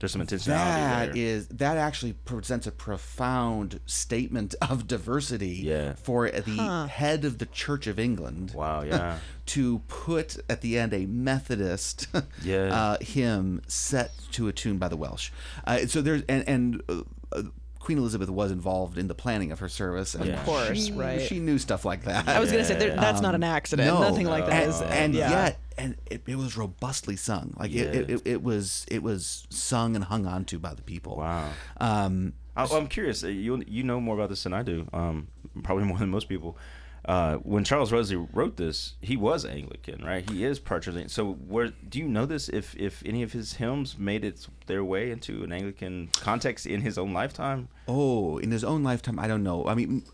[0.00, 1.22] There's some intentionality That there.
[1.22, 5.92] is that actually presents a profound statement of diversity Yeah.
[5.92, 8.82] for the head of the Church of England wow.
[8.82, 9.18] Yeah.
[9.46, 12.08] to put at the end a Methodist
[12.42, 12.74] Yeah.
[12.74, 15.30] uh, hymn set to a tune by the Welsh.
[15.64, 16.82] Uh, so there's and and.
[16.88, 17.42] Uh, uh,
[17.78, 20.14] Queen Elizabeth was involved in the planning of her service.
[20.14, 21.20] and Of course, she, right.
[21.20, 22.28] She knew stuff like that.
[22.28, 23.88] I was gonna say there, that's not an accident.
[23.92, 24.80] No, Nothing like that and, is.
[24.82, 25.30] and yeah.
[25.30, 27.54] yet, and it, it was robustly sung.
[27.58, 31.16] Like it, it, it, it was, it was sung and hung onto by the people.
[31.16, 31.50] Wow.
[31.78, 33.24] Um, I, I'm curious.
[33.24, 34.86] uh, You you know more about this than I do.
[34.92, 35.28] Um,
[35.62, 36.56] probably more than most people.
[37.04, 40.28] Uh, when Charles Wesley wrote this, he was Anglican, right?
[40.30, 41.10] He is Protestant.
[41.10, 42.48] So, where do you know this?
[42.48, 46.82] If if any of his hymns made it their way into an Anglican context in
[46.82, 47.68] his own lifetime?
[47.88, 49.64] oh, in his own lifetime, I don't know.
[49.66, 50.04] I mean,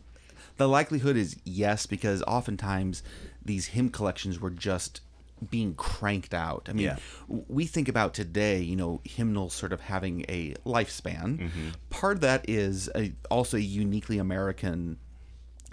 [0.57, 3.03] the likelihood is yes, because oftentimes
[3.44, 5.03] these hymn collections were just
[5.51, 6.66] being cranked out.
[6.68, 6.96] I mean, Yeah.
[7.29, 11.38] we think about today, you know, hymnals sort of having a lifespan.
[11.38, 11.68] Mm-hmm.
[11.90, 14.98] Part of that is a, also a uniquely American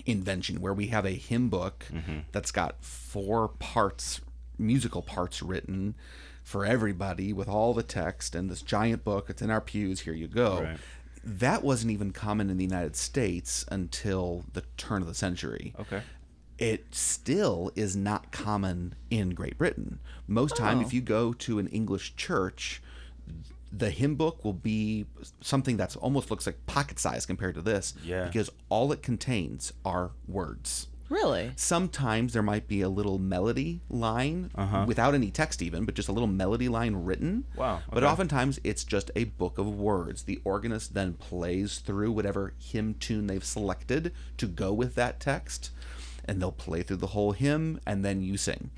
[0.05, 2.19] invention where we have a hymn book Mm-hmm.
[2.31, 4.21] that's got four parts,
[4.57, 5.95] musical parts written
[6.43, 9.29] for everybody with all the text and this giant book.
[9.29, 10.01] It's in our pews.
[10.01, 10.61] Here you go.
[10.61, 10.77] Right.
[11.23, 15.73] That wasn't even common in the United States until the turn of the century.
[15.79, 16.03] Okay.
[16.57, 19.99] It still is not common in Great Britain.
[20.27, 22.81] Most time, if you go to an English church,
[23.71, 25.05] the hymn book will be
[25.41, 27.93] something that's almost looks like pocket size compared to this.
[28.03, 28.25] Yeah.
[28.25, 30.87] Because all it contains are words.
[31.09, 31.51] Really?
[31.55, 34.85] Sometimes there might be a little melody line Uh-huh.
[34.87, 37.43] without any text, even, but just a little melody line written.
[37.55, 40.23] Wow, But oftentimes it's just a book of words.
[40.23, 45.69] The organist then plays through whatever hymn tune they've selected to go with that text,
[46.27, 48.71] and they'll play through the whole hymn, and then you sing.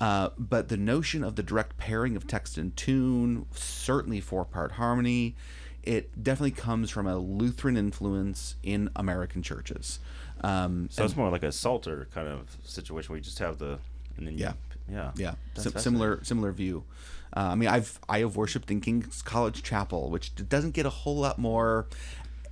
[0.00, 4.72] Uh, but the notion of the direct pairing of text and tune, certainly four part
[4.72, 5.34] harmony,
[5.82, 9.98] it definitely comes from a Lutheran influence in American churches.
[10.42, 13.78] Um, So it's more like a Psalter kind of situation where you just have the,
[14.16, 14.52] and then you, Yeah.
[14.90, 16.84] yeah, Yeah, sim- similar similar view.
[17.34, 20.90] Uh, I mean, I've I have worshipped in King's College Chapel, which doesn't get a
[20.90, 21.86] whole lot more,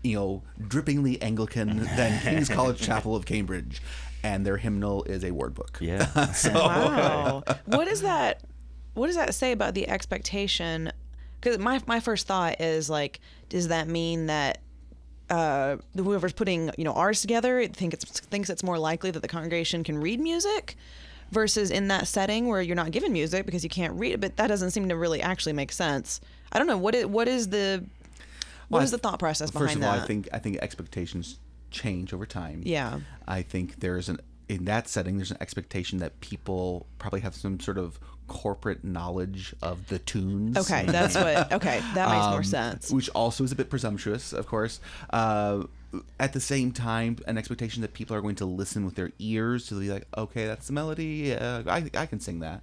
[0.02, 3.82] you know, drippingly Anglican than King's College Chapel of Cambridge,
[4.22, 5.78] and their hymnal is a word book.
[5.80, 6.06] Yeah.
[6.32, 7.42] so Wow.
[7.66, 8.42] what is that?
[8.94, 10.92] What does that say about the expectation?
[11.40, 14.58] Because my my first thought is like, does that mean that
[15.30, 19.28] uh, whoever's putting you know ours together think it's thinks it's more likely that the
[19.28, 20.76] congregation can read music?
[21.30, 24.36] Versus in that setting where you're not given music because you can't read it, but
[24.36, 26.20] that doesn't seem to really actually make sense.
[26.50, 27.84] I don't know what is what is the
[28.66, 30.02] what Well, is the thought process behind First of all, that?
[30.02, 31.38] I think I think expectations
[31.70, 32.62] change over time.
[32.64, 33.00] Yeah.
[33.26, 37.60] I think there's an in that setting there's an expectation that people probably have some
[37.60, 40.56] sort of corporate knowledge of the tunes.
[40.56, 41.52] okay, that's what.
[41.60, 42.90] Okay, that makes more um, sense.
[42.90, 44.80] Which also is a bit presumptuous, of course.
[45.10, 45.64] Uh,
[46.20, 49.66] at the same time, an expectation that people are going to listen with their ears
[49.68, 51.34] to be like, okay, that's the melody.
[51.34, 52.62] Uh, I, I can sing that.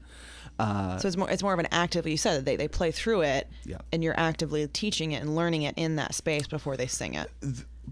[0.59, 2.07] Uh, So it's more it's more of an active.
[2.07, 3.77] You said they they play through it, Yeah.
[3.91, 7.29] and you're actively teaching it and learning it in that space before they sing it.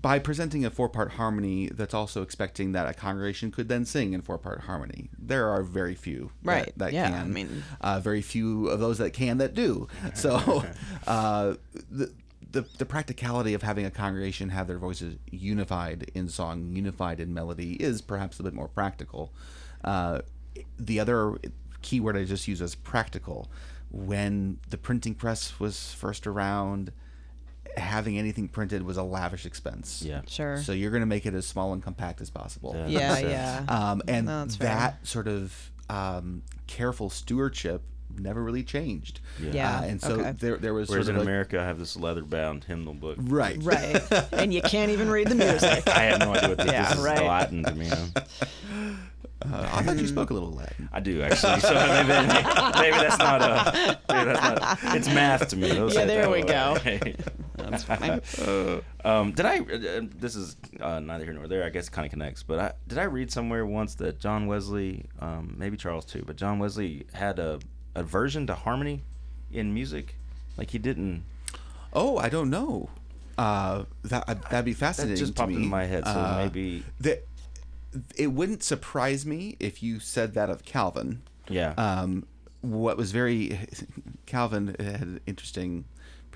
[0.05, 4.13] By presenting a four part harmony, that's also expecting that a congregation could then sing
[4.13, 5.09] in four part harmony.
[5.17, 7.21] There are very few that- Right, that, yeah, can.
[7.21, 9.87] I mean- uh, very few of those that can that do.
[10.13, 10.63] So
[11.07, 11.55] uh,
[11.89, 12.13] the,
[12.51, 17.33] the the practicality of having a congregation have their voices unified in song, unified in
[17.33, 19.33] melody, is perhaps a bit more practical.
[19.83, 20.21] Uh,
[20.77, 21.39] the other
[21.81, 23.49] key word I just use is practical.
[23.89, 26.91] When the printing press was first around,
[27.77, 30.01] having anything printed was a lavish expense.
[30.05, 30.21] Yeah.
[30.27, 30.57] Sure.
[30.57, 32.73] So you're going to make it as small and compact as possible.
[32.87, 33.17] Yeah.
[33.17, 33.65] yeah, yeah.
[33.67, 34.67] Um, and No, that's fair.
[34.67, 37.81] that sort of um, careful stewardship
[38.17, 39.19] never really changed.
[39.41, 39.51] Yeah.
[39.53, 40.31] Yeah, Uh, and so okay.
[40.33, 43.17] there, there was Whereas sort in like, America, I have this leather-bound hymnal book.
[43.21, 44.01] right, right,
[44.33, 45.87] and you can't even read the music.
[45.87, 47.23] I have no idea what this, Yeah, this is right.
[47.25, 47.89] Latin to me.
[47.91, 50.89] Uh, I thought you spoke a little Latin.
[50.93, 51.59] I do actually.
[51.59, 53.99] So maybe, maybe that's not a.
[54.09, 54.95] Maybe that's not.
[54.95, 55.73] It's math to me.
[55.73, 57.15] Let's Yeah, there we way.
[57.83, 58.81] That's fine.
[59.03, 59.59] um, did I?
[59.59, 61.63] Uh, this is uh, neither here nor there.
[61.63, 62.43] I guess it kind of connects.
[62.43, 66.35] But I, did I read somewhere once that John Wesley, um, maybe Charles too, but
[66.35, 67.59] John Wesley had a
[67.95, 69.03] aversion to harmony
[69.51, 70.15] in music.
[70.57, 71.23] Like he didn't.
[71.93, 72.89] Oh, I don't know.
[73.37, 75.15] Uh, that that'd be fascinating.
[75.15, 75.55] That just to popped me.
[75.57, 76.05] into my head.
[76.05, 76.83] So Uh, maybe.
[77.01, 77.25] that
[78.17, 81.21] it wouldn't surprise me if you said that of Calvin.
[81.49, 81.73] Yeah.
[81.77, 82.25] Um,
[82.61, 83.59] what was very
[84.25, 85.85] Calvin had an interesting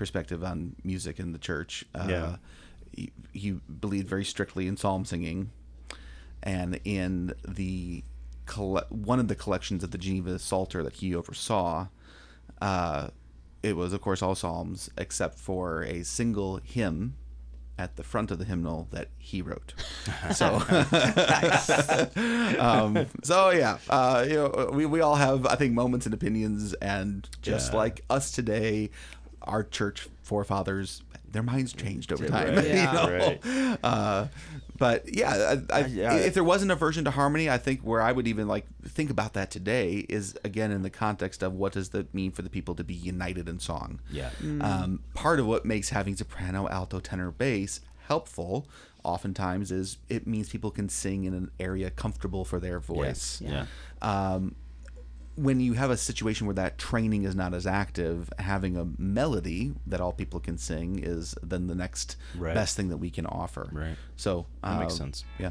[0.00, 1.84] perspective on music in the church.
[1.94, 2.36] Uh, Yeah.
[2.96, 5.50] he, he believed very strictly in psalm singing,
[6.42, 8.02] and in the
[8.88, 11.86] one of the collections of the Geneva Psalter that he oversaw,
[12.62, 13.08] uh,
[13.62, 17.14] it was of course all psalms except for a single hymn
[17.78, 19.74] at the front of the hymnal that he wrote.
[20.34, 20.46] So,
[22.58, 26.74] um, so yeah, uh, you know, we, we all have I think moments and opinions,
[26.74, 27.78] and just Yeah.
[27.78, 28.90] like us today,
[29.42, 32.54] our church forefathers, their minds changed over time.
[32.56, 32.64] Right.
[32.68, 32.92] you Yeah.
[32.92, 33.10] know?
[33.10, 33.78] Right.
[33.84, 34.26] Uh,
[34.78, 36.14] but yeah, I, I, yeah.
[36.14, 39.10] if there was an aversion to harmony, I think where I would even like think
[39.10, 42.48] about that today is again in the context of what does that mean for the
[42.50, 44.00] people to be united in song.
[44.10, 44.30] Yeah.
[44.42, 48.66] Um, part of what makes having soprano, alto, tenor, bass helpful
[49.04, 53.40] oftentimes is it means people can sing in an area comfortable for their voice.
[53.44, 53.66] Yeah.
[54.02, 54.54] Um,
[55.40, 59.72] when you have a situation where that training is not as active, having a melody
[59.86, 62.54] that all people can sing is then the next Right.
[62.54, 63.68] best thing that we can offer.
[63.72, 63.96] Right.
[64.16, 65.24] So That makes uh, sense.
[65.38, 65.50] Yeah.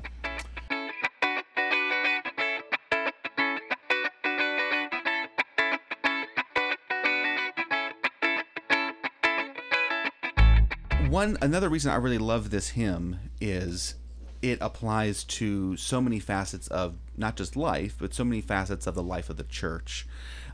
[11.10, 13.96] One another reason I really love this hymn is
[14.42, 18.96] it applies to so many facets of not just life, but so many facets of
[18.96, 20.08] the life of the church.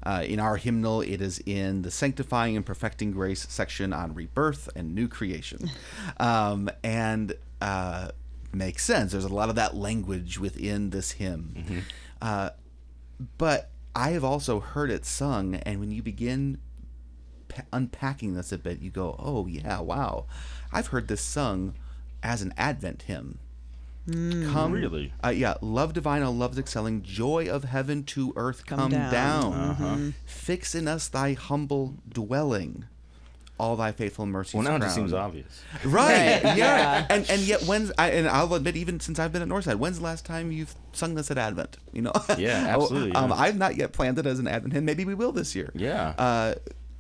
[0.04, 4.70] Uh, in our hymnal, it is in the sanctifying and perfecting grace section on rebirth
[4.76, 5.70] and new creation,
[6.18, 8.10] um, and uh,
[8.54, 9.12] makes sense.
[9.14, 11.84] There's a lot of that language within this hymn,
[12.22, 12.50] uh,
[13.38, 16.58] but I have also heard it sung, and when you begin
[17.50, 20.26] unpa- unpacking this a bit, you go, "Oh yeah, wow,
[20.72, 21.74] I've heard this sung
[22.22, 23.40] as an Advent hymn."
[24.08, 25.14] Come, Really?
[25.24, 29.12] Uh, yeah, love divine, oh love's excelling, joy of heaven to earth, come, down.
[29.12, 29.54] down.
[29.54, 29.98] Uh-huh.
[30.26, 32.86] Fix in us thy humble dwelling,
[33.60, 34.54] all thy faithful mercies.
[34.54, 35.62] Well, now it just seems obvious.
[35.84, 36.44] Right.
[36.44, 36.56] Right, Yeah.
[36.56, 37.08] yeah.
[37.10, 39.98] And and yet when's I and I'll admit even since I've been at Northside, when's
[39.98, 41.78] the last time you've sung this at Advent?
[41.92, 42.14] You know.
[42.38, 43.36] Yeah, Oh, absolutely, um, yeah.
[43.38, 44.86] I've not yet planned it as an Advent hymn.
[44.86, 45.72] Maybe we will this year.
[45.74, 46.10] Yeah.
[46.18, 46.56] Uh,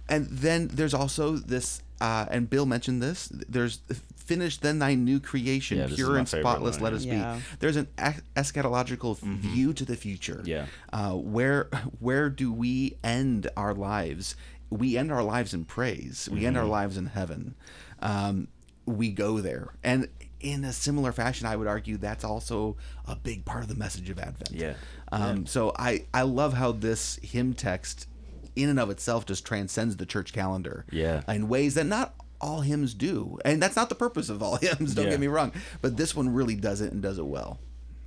[0.09, 3.27] and then there's also this, uh, and Bill mentioned this.
[3.31, 3.79] There's
[4.25, 6.75] finish then thy new creation, Yeah, pure and spotless.
[6.75, 7.35] line, Let us Yeah.
[7.37, 7.43] be.
[7.59, 10.41] There's an es- eschatological view to the future.
[10.45, 10.65] Yeah.
[10.91, 11.69] Uh, where
[11.99, 14.35] where do we end our lives?
[14.69, 16.27] We end our lives in praise.
[16.31, 17.55] We end our lives in heaven.
[18.01, 18.47] Um,
[18.85, 20.07] we go there, and
[20.39, 22.75] in a similar fashion, I would argue that's also
[23.07, 24.51] a big part of the message of Advent.
[24.51, 24.73] Yeah.
[25.11, 28.07] Um, So I I love how this hymn text,
[28.55, 30.85] in and of itself, just transcends the church calendar.
[30.91, 31.21] Yeah.
[31.27, 34.93] In ways that not all hymns do, and that's not the purpose of all hymns.
[34.95, 35.11] Don't Yeah.
[35.11, 37.59] get me wrong, but this one really does it and does it well.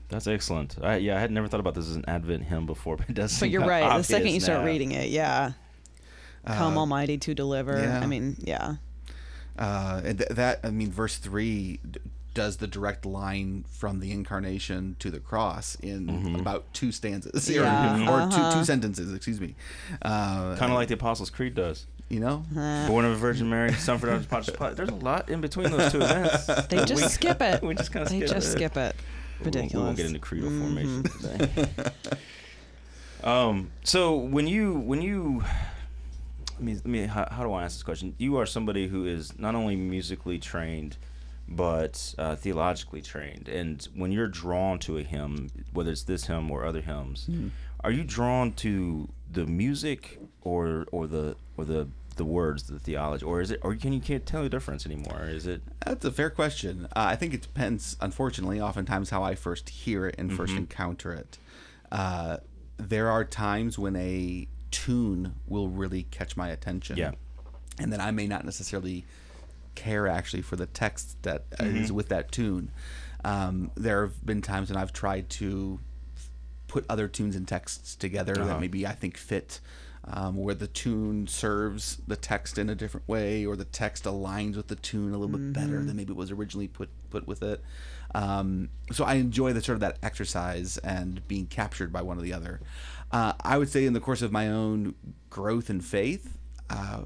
[0.09, 0.77] That's excellent.
[0.83, 3.15] I, yeah, I had never thought about this as an Advent hymn before, but it
[3.15, 3.33] does.
[3.33, 3.97] But seem you're right.
[3.99, 4.67] The second you start now.
[4.67, 5.53] reading it, yeah.
[6.47, 7.79] Come Almighty to deliver.
[7.79, 8.01] yeah.
[8.01, 8.77] I mean, yeah.
[9.59, 12.01] Uh, and th- that I mean, verse three d-
[12.33, 16.37] does the direct line from the incarnation to the cross in Mm-hmm.
[16.37, 18.53] about two stanzas, or- Yeah, or, uh-huh.
[18.53, 19.13] two, two sentences.
[19.13, 19.57] Excuse me.
[20.01, 21.87] Uh, Kind of like the Apostles' Creed does.
[22.09, 22.45] You know.
[22.89, 24.77] Born of a Virgin Mary, suffered under Pontius Pilate.
[24.77, 26.47] There's a lot in between those two events.
[26.69, 27.63] They just skip it.
[27.63, 28.53] we just kind of They skip just it.
[28.53, 28.97] skip it.
[29.41, 29.71] We won't- Ridiculous.
[29.73, 29.79] Mm-hmm.
[29.79, 31.91] We won't get into creedal formation today.
[33.25, 33.71] um.
[33.85, 35.45] So when you when you,
[36.55, 38.15] let me let me how, how do I ask this question?
[38.19, 40.97] You are somebody who is not only musically trained,
[41.49, 43.49] but uh, theologically trained.
[43.49, 47.49] And when you're drawn to a hymn, whether it's this hymn or other hymns, Mm-hmm.
[47.85, 51.89] are you drawn to the music or or the or the
[52.19, 55.23] the words, the theology, or is it, or can you can't tell the difference anymore?
[55.27, 55.63] Is it?
[55.87, 56.85] That's a fair question.
[56.95, 60.37] Uh, I think it depends, unfortunately, oftentimes how I first hear it and Mm-hmm.
[60.37, 61.39] first encounter it.
[61.91, 62.37] Uh,
[62.77, 66.97] there are times when a tune will really catch my attention.
[66.99, 67.13] Yeah.
[67.81, 69.05] And then I may not necessarily
[69.75, 71.95] care actually for the text that is Mm-hmm.
[71.95, 72.71] with that tune.
[73.25, 75.81] Um, there have been times when I've tried to
[76.69, 78.47] put other tunes and texts together Uh-huh.
[78.49, 79.61] that maybe I think fit,
[80.05, 84.57] um, where the tune serves the text in a different way, or the text aligns
[84.57, 87.43] with the tune a little bit better than maybe it was originally put put with
[87.43, 87.63] it.
[88.15, 92.23] Um, so I enjoy the sort of that exercise and being captured by one or
[92.23, 92.61] the other.
[93.13, 94.95] Uh, I would say in the course of my own
[95.31, 96.39] growth in faith,
[96.71, 97.05] uh,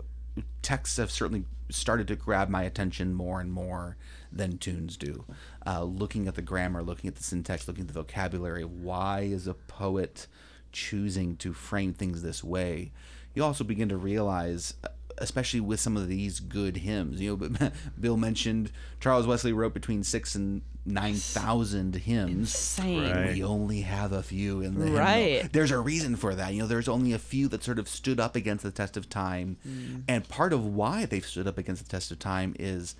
[0.62, 3.96] texts have certainly started to grab my attention more and more
[4.30, 5.24] than tunes do.
[5.66, 9.46] Uh, looking at the grammar, looking at the syntax, looking at the vocabulary, why is
[9.46, 10.26] a poet
[10.72, 12.92] choosing to frame things this way?
[13.34, 14.74] You also begin to realize,
[15.18, 17.70] especially with some of these good hymns, you know,
[18.00, 18.70] Bill mentioned
[19.00, 22.30] Charles Wesley wrote between six and nine thousand hymns.
[22.30, 23.10] Insane.
[23.10, 23.32] Right.
[23.32, 25.00] We only have a few in the hymnal.
[25.00, 25.52] Right.
[25.52, 26.52] There's a reason for that.
[26.52, 29.08] You know, there's only a few that sort of stood up against the test of
[29.08, 30.02] time, mm.
[30.08, 32.94] and part of why they've stood up against the test of time is,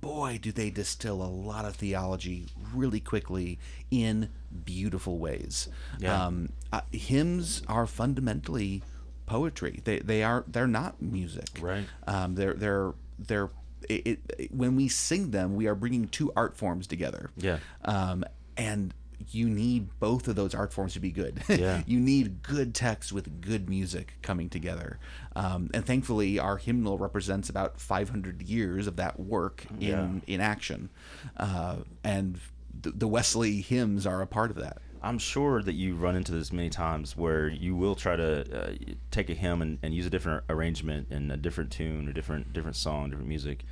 [0.00, 3.58] boy, do they distill a lot of theology really quickly
[3.90, 4.28] in
[4.64, 5.68] beautiful ways.
[5.98, 6.26] Yeah.
[6.26, 8.82] Um, uh, hymns are fundamentally
[9.26, 9.80] poetry.
[9.84, 11.48] They they are they're not music.
[11.60, 11.84] Right.
[12.06, 13.50] Um, they're they're they're
[13.88, 17.30] it, it, when we sing them, we are bringing two art forms together.
[17.36, 17.58] Yeah.
[17.84, 18.24] Um,
[18.56, 18.94] and
[19.30, 21.42] you need both of those art forms to be good.
[21.48, 21.82] Yeah.
[21.86, 24.98] you need good text with good music coming together.
[25.36, 29.88] Um, and thankfully, our hymnal represents about 500 years of that work in
[30.26, 30.34] Yeah.
[30.34, 30.88] in action.
[31.36, 32.38] Uh, and
[32.82, 34.78] the, the Wesley hymns are a part of that.
[35.02, 38.72] I'm sure that you run into this many times where you will try to uh,
[39.10, 42.52] take a hymn and, and use a different arrangement and a different tune or different
[42.52, 43.64] different song, different music,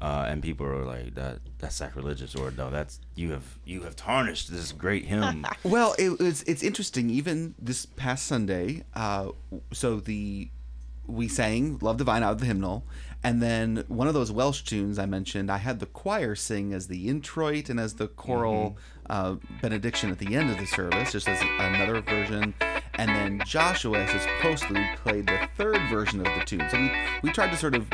[0.00, 3.96] uh, and people are like that that's sacrilegious or no that's you have you have
[3.96, 5.46] tarnished this great hymn.
[5.62, 7.10] Well, it was it's interesting.
[7.10, 9.30] Even this past Sunday, uh,
[9.72, 10.48] so the
[11.06, 12.84] we sang "Love Divine" out of the hymnal,
[13.24, 16.86] and then one of those Welsh tunes I mentioned, I had the choir sing as
[16.86, 18.76] the introit and as the choral
[19.10, 22.54] uh, benediction at the end of the service, just as another version.
[22.94, 26.62] And then Joshua, as his postlude, played the third version of the tune.
[26.70, 26.90] So we
[27.22, 27.88] we tried to sort of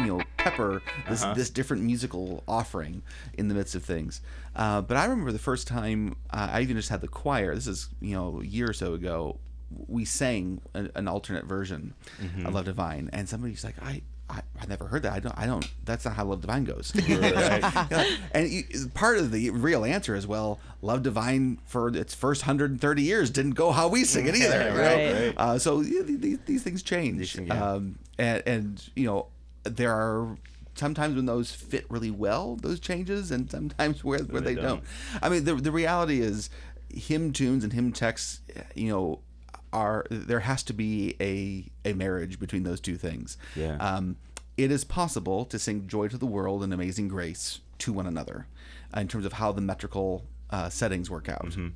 [0.00, 3.02] you know pepper this this different musical offering
[3.34, 4.20] in the midst of things.
[4.56, 7.54] Uh, but I remember the first time uh, I even just had the choir.
[7.54, 9.38] This is you know a year or so ago.
[9.88, 11.94] We sang a, an alternate version
[12.44, 15.12] of Love Divine, and somebody's like, "I I, I never heard that.
[15.12, 15.38] I don't.
[15.38, 15.68] I don't.
[15.84, 16.92] That's not how Love Divine goes.
[17.08, 18.06] Yeah.
[18.32, 18.64] And you,
[18.94, 23.52] part of the real answer is well, Love Divine for its first 130 years didn't
[23.52, 24.46] go how we sing it either.
[24.46, 24.80] Yeah, you know?
[24.82, 25.34] right, right.
[25.36, 27.36] Uh, so yeah, these, these things change.
[27.38, 27.72] Yeah.
[27.72, 29.26] um, and, and you know,
[29.64, 30.36] there are
[30.74, 34.82] sometimes when those fit really well, those changes, and sometimes where where they they, don't.
[34.82, 35.22] don't.
[35.22, 36.50] I mean, the the reality is,
[36.88, 38.40] hymn tunes and hymn texts,
[38.74, 39.20] you know,
[39.74, 43.36] are there has to be a a marriage between those two things.
[43.56, 43.76] Yeah.
[43.76, 44.16] Um,
[44.56, 48.46] it is possible to sing "Joy to the World" and "Amazing Grace" to one another,
[48.96, 51.46] uh, in terms of how the metrical uh, settings work out.
[51.50, 51.68] Mm-hmm.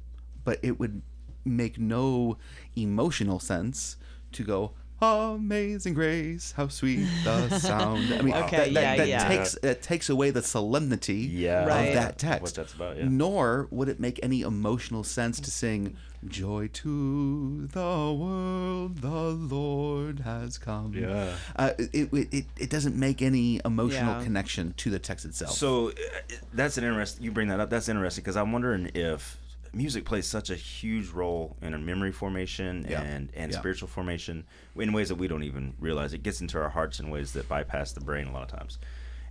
[0.44, 1.02] But it would
[1.44, 2.38] make no
[2.76, 3.96] emotional sense
[4.32, 4.72] to go.
[5.00, 8.12] Amazing grace, how sweet the sound.
[8.12, 9.28] I mean, Okay, that, that, yeah, that yeah.
[9.28, 11.62] takes that takes away the solemnity Yeah.
[11.62, 11.94] of Right.
[11.94, 12.42] that text.
[12.42, 13.06] What that's about, yeah.
[13.08, 15.96] Nor would it make any emotional sense to sing
[16.26, 21.34] "Joy to the world, the Lord has come." Yeah.
[21.56, 24.24] uh, it, it it it doesn't make any emotional Yeah.
[24.24, 25.52] connection to the text itself.
[25.52, 25.92] So uh,
[26.52, 27.24] that's an interesting.
[27.24, 27.70] You bring that up.
[27.70, 29.38] That's interesting because I'm wondering if
[29.74, 33.02] music plays such a huge role in our memory formation Yeah.
[33.02, 33.58] and and Yeah.
[33.58, 34.44] spiritual formation
[34.76, 36.12] in ways that we don't even realize.
[36.14, 38.78] It gets into our hearts in ways that bypass the brain a lot of times.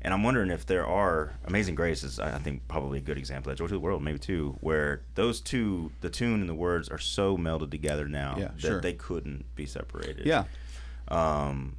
[0.02, 3.18] And I'm wondering if there are Amazing Grace is I I think probably a good
[3.18, 3.50] example.
[3.50, 6.88] That Joy to the World maybe too, where those two, the tune and the words,
[6.90, 8.82] are so melded together now Yeah, that sure.
[8.82, 10.26] they couldn't be separated.
[10.26, 10.44] yeah,
[11.08, 11.76] Um.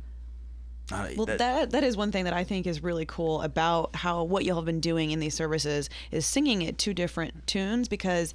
[0.92, 4.24] uh, Well, that, that is one thing that I think is really cool about how
[4.24, 8.34] what y'all have been doing in these services is singing at two different tunes because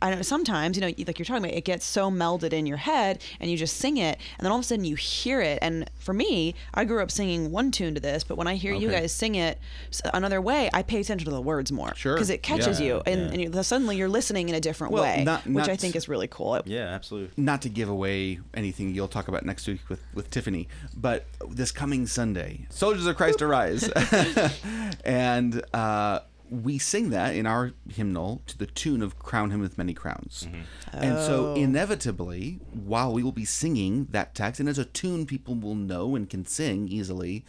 [0.00, 2.76] I know sometimes you know like you're talking about it gets so melded in your
[2.76, 5.58] head and you just sing it and then all of a sudden you hear it
[5.60, 8.72] and for me I grew up singing one tune to this but when I hear
[8.74, 9.58] you guys sing it
[10.14, 12.14] another way I pay attention to the words more Sure.
[12.14, 13.44] because it catches Yeah, you and, yeah.
[13.46, 16.08] and you, suddenly you're listening in a different Well, way not- which I think is
[16.08, 16.60] really cool.
[16.64, 17.30] yeah, absolutely.
[17.36, 21.72] not to give away anything you'll talk about next week with, with Tiffany, but this
[21.72, 23.88] coming Sunday, Soldiers of Christ Arise.
[25.04, 26.20] and uh,
[26.50, 30.46] we sing that in our hymnal to the tune of Crown Him with Many Crowns.
[30.92, 31.54] And so, Oh.
[31.54, 36.14] inevitably, while we will be singing that text, and it's a tune people will know
[36.16, 37.44] and can sing easily,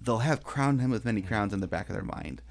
[0.00, 2.42] they'll have Crown Him with Many Crowns in the back of their mind.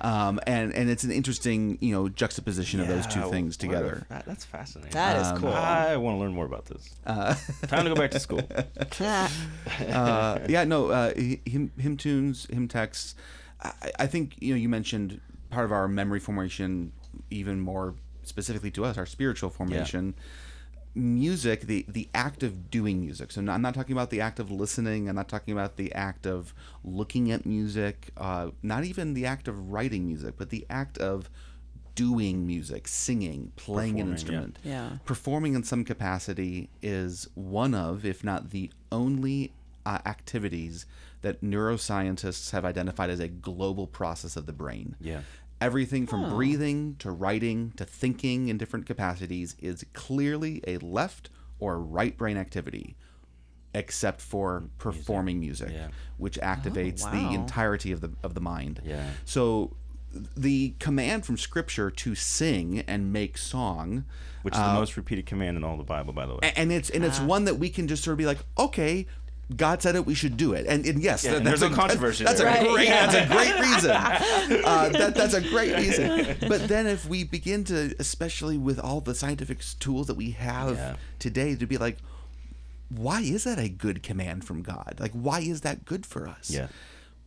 [0.00, 4.04] Um, and, and it's an interesting, you know, juxtaposition of those two things together.
[4.08, 4.90] fa- that's fascinating.
[4.94, 5.52] That is cool.
[5.52, 6.90] I want to learn more about this.
[7.68, 8.40] Time to go back to school.
[9.00, 13.14] uh, yeah, no, uh, hi- hymn, hymn tunes, hymn texts.
[13.62, 15.20] I, I think you know you mentioned
[15.52, 16.92] part of our memory formation,
[17.30, 17.94] even more
[18.24, 20.14] specifically to us, our spiritual formation.
[20.94, 23.32] Music, the the act of doing music.
[23.32, 25.08] So no- I'm not talking about the act of listening.
[25.08, 26.52] I'm not talking about the act of
[26.84, 28.10] looking at music.
[28.14, 31.30] Uh, not even the act of writing music, but the act of
[31.94, 34.12] doing music, singing, playing an Performing, yeah.
[34.12, 34.90] instrument Yeah.
[35.06, 39.52] performing in some capacity is one of, if not the only,
[39.86, 40.84] uh, activities
[41.22, 44.96] that neuroscientists have identified as a global process of the brain.
[45.00, 45.20] Yeah.
[45.62, 51.78] Everything from breathing to writing to thinking in different capacities is clearly a left or
[51.78, 52.96] right brain activity,
[53.72, 55.88] except for performing music, Yeah.
[56.18, 57.12] which activates wow.
[57.12, 58.80] the entirety of the of the mind.
[58.84, 59.08] Yeah.
[59.24, 59.76] So
[60.36, 64.04] the command from scripture to sing and make song
[64.42, 66.52] Which is the most repeated command in all the Bible, by the way.
[66.56, 67.24] and it's and it's Ah.
[67.26, 69.06] one that we can just sort of be like, okay,
[69.54, 71.70] God said it, we should do it, and, and yes, Yeah, that- and that's there's
[71.72, 72.48] a no controversy That's there.
[72.48, 73.06] a Right, great, yeah.
[73.06, 74.62] that's a great reason.
[74.64, 76.36] Uh, that, that's a great reason.
[76.48, 80.76] But then if we begin to, especially with all the scientific tools that we have
[80.76, 80.96] Yeah.
[81.18, 81.98] today, to be like,
[82.88, 84.96] why is that a good command from God?
[84.98, 86.50] Like, why is that good for us?
[86.50, 86.68] Yeah.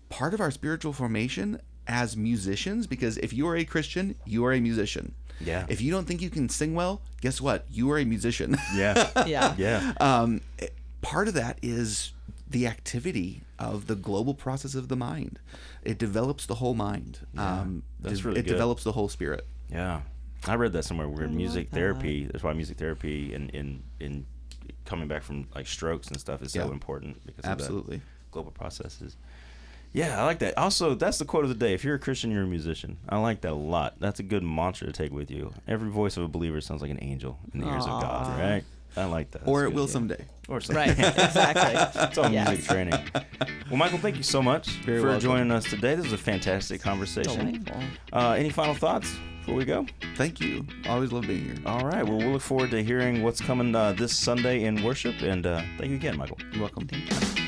[0.10, 4.54] Part of our spiritual formation as musicians, because if you are a Christian, you are
[4.54, 5.14] a musician.
[5.40, 5.66] Yeah.
[5.68, 7.66] If you don't think you can sing well, guess what?
[7.70, 8.58] You are a musician.
[8.76, 9.10] yeah.
[9.28, 9.54] Yeah.
[9.58, 9.94] Yeah.
[10.00, 10.74] um, it-
[11.06, 12.12] part of that is
[12.50, 15.40] the activity of the global process of the mind.
[15.84, 17.20] It develops the whole mind.
[17.38, 18.52] um, that's de- really it good.
[18.54, 19.46] develops the whole spirit.
[19.72, 20.02] Yeah,
[20.48, 21.08] I read that somewhere.
[21.08, 21.76] Where music that.
[21.76, 22.26] therapy.
[22.26, 24.26] That's why music therapy and in, in
[24.86, 26.72] coming back from like strokes and stuff is so Yeah.
[26.72, 28.02] important because of Absolutely.
[28.32, 29.16] global processes.
[29.94, 30.58] Yeah, I like that.
[30.58, 31.74] Also, that's the quote of the day.
[31.74, 32.98] If you're a Christian, you're a musician.
[33.08, 33.96] I like that a lot.
[34.00, 35.54] That's a good mantra to take with you.
[35.70, 38.64] Every voice of a believer sounds like an angel in the ears of God, right?
[38.98, 39.42] I like that.
[39.46, 39.92] or That's it will good.
[39.92, 40.26] someday.
[40.48, 40.88] Or something.
[40.88, 40.90] Right.
[41.00, 42.02] Exactly.
[42.04, 42.48] It's all Yes.
[42.50, 42.94] music training.
[43.70, 45.22] Well, Michael, thank you so much Very for welcome.
[45.22, 45.96] joining us today.
[45.96, 47.64] This was a fantastic conversation.
[47.64, 47.82] Delightful.
[48.14, 49.86] Uh, any final thoughts before we go?
[50.16, 50.66] Thank you.
[50.88, 51.56] Always love being here.
[51.66, 52.04] All right.
[52.08, 55.22] Well, we'll look forward to hearing what's coming uh, this Sunday in worship.
[55.22, 56.38] And uh, thank you again, Michael.
[56.52, 56.88] You're welcome.
[56.88, 57.45] Thank you.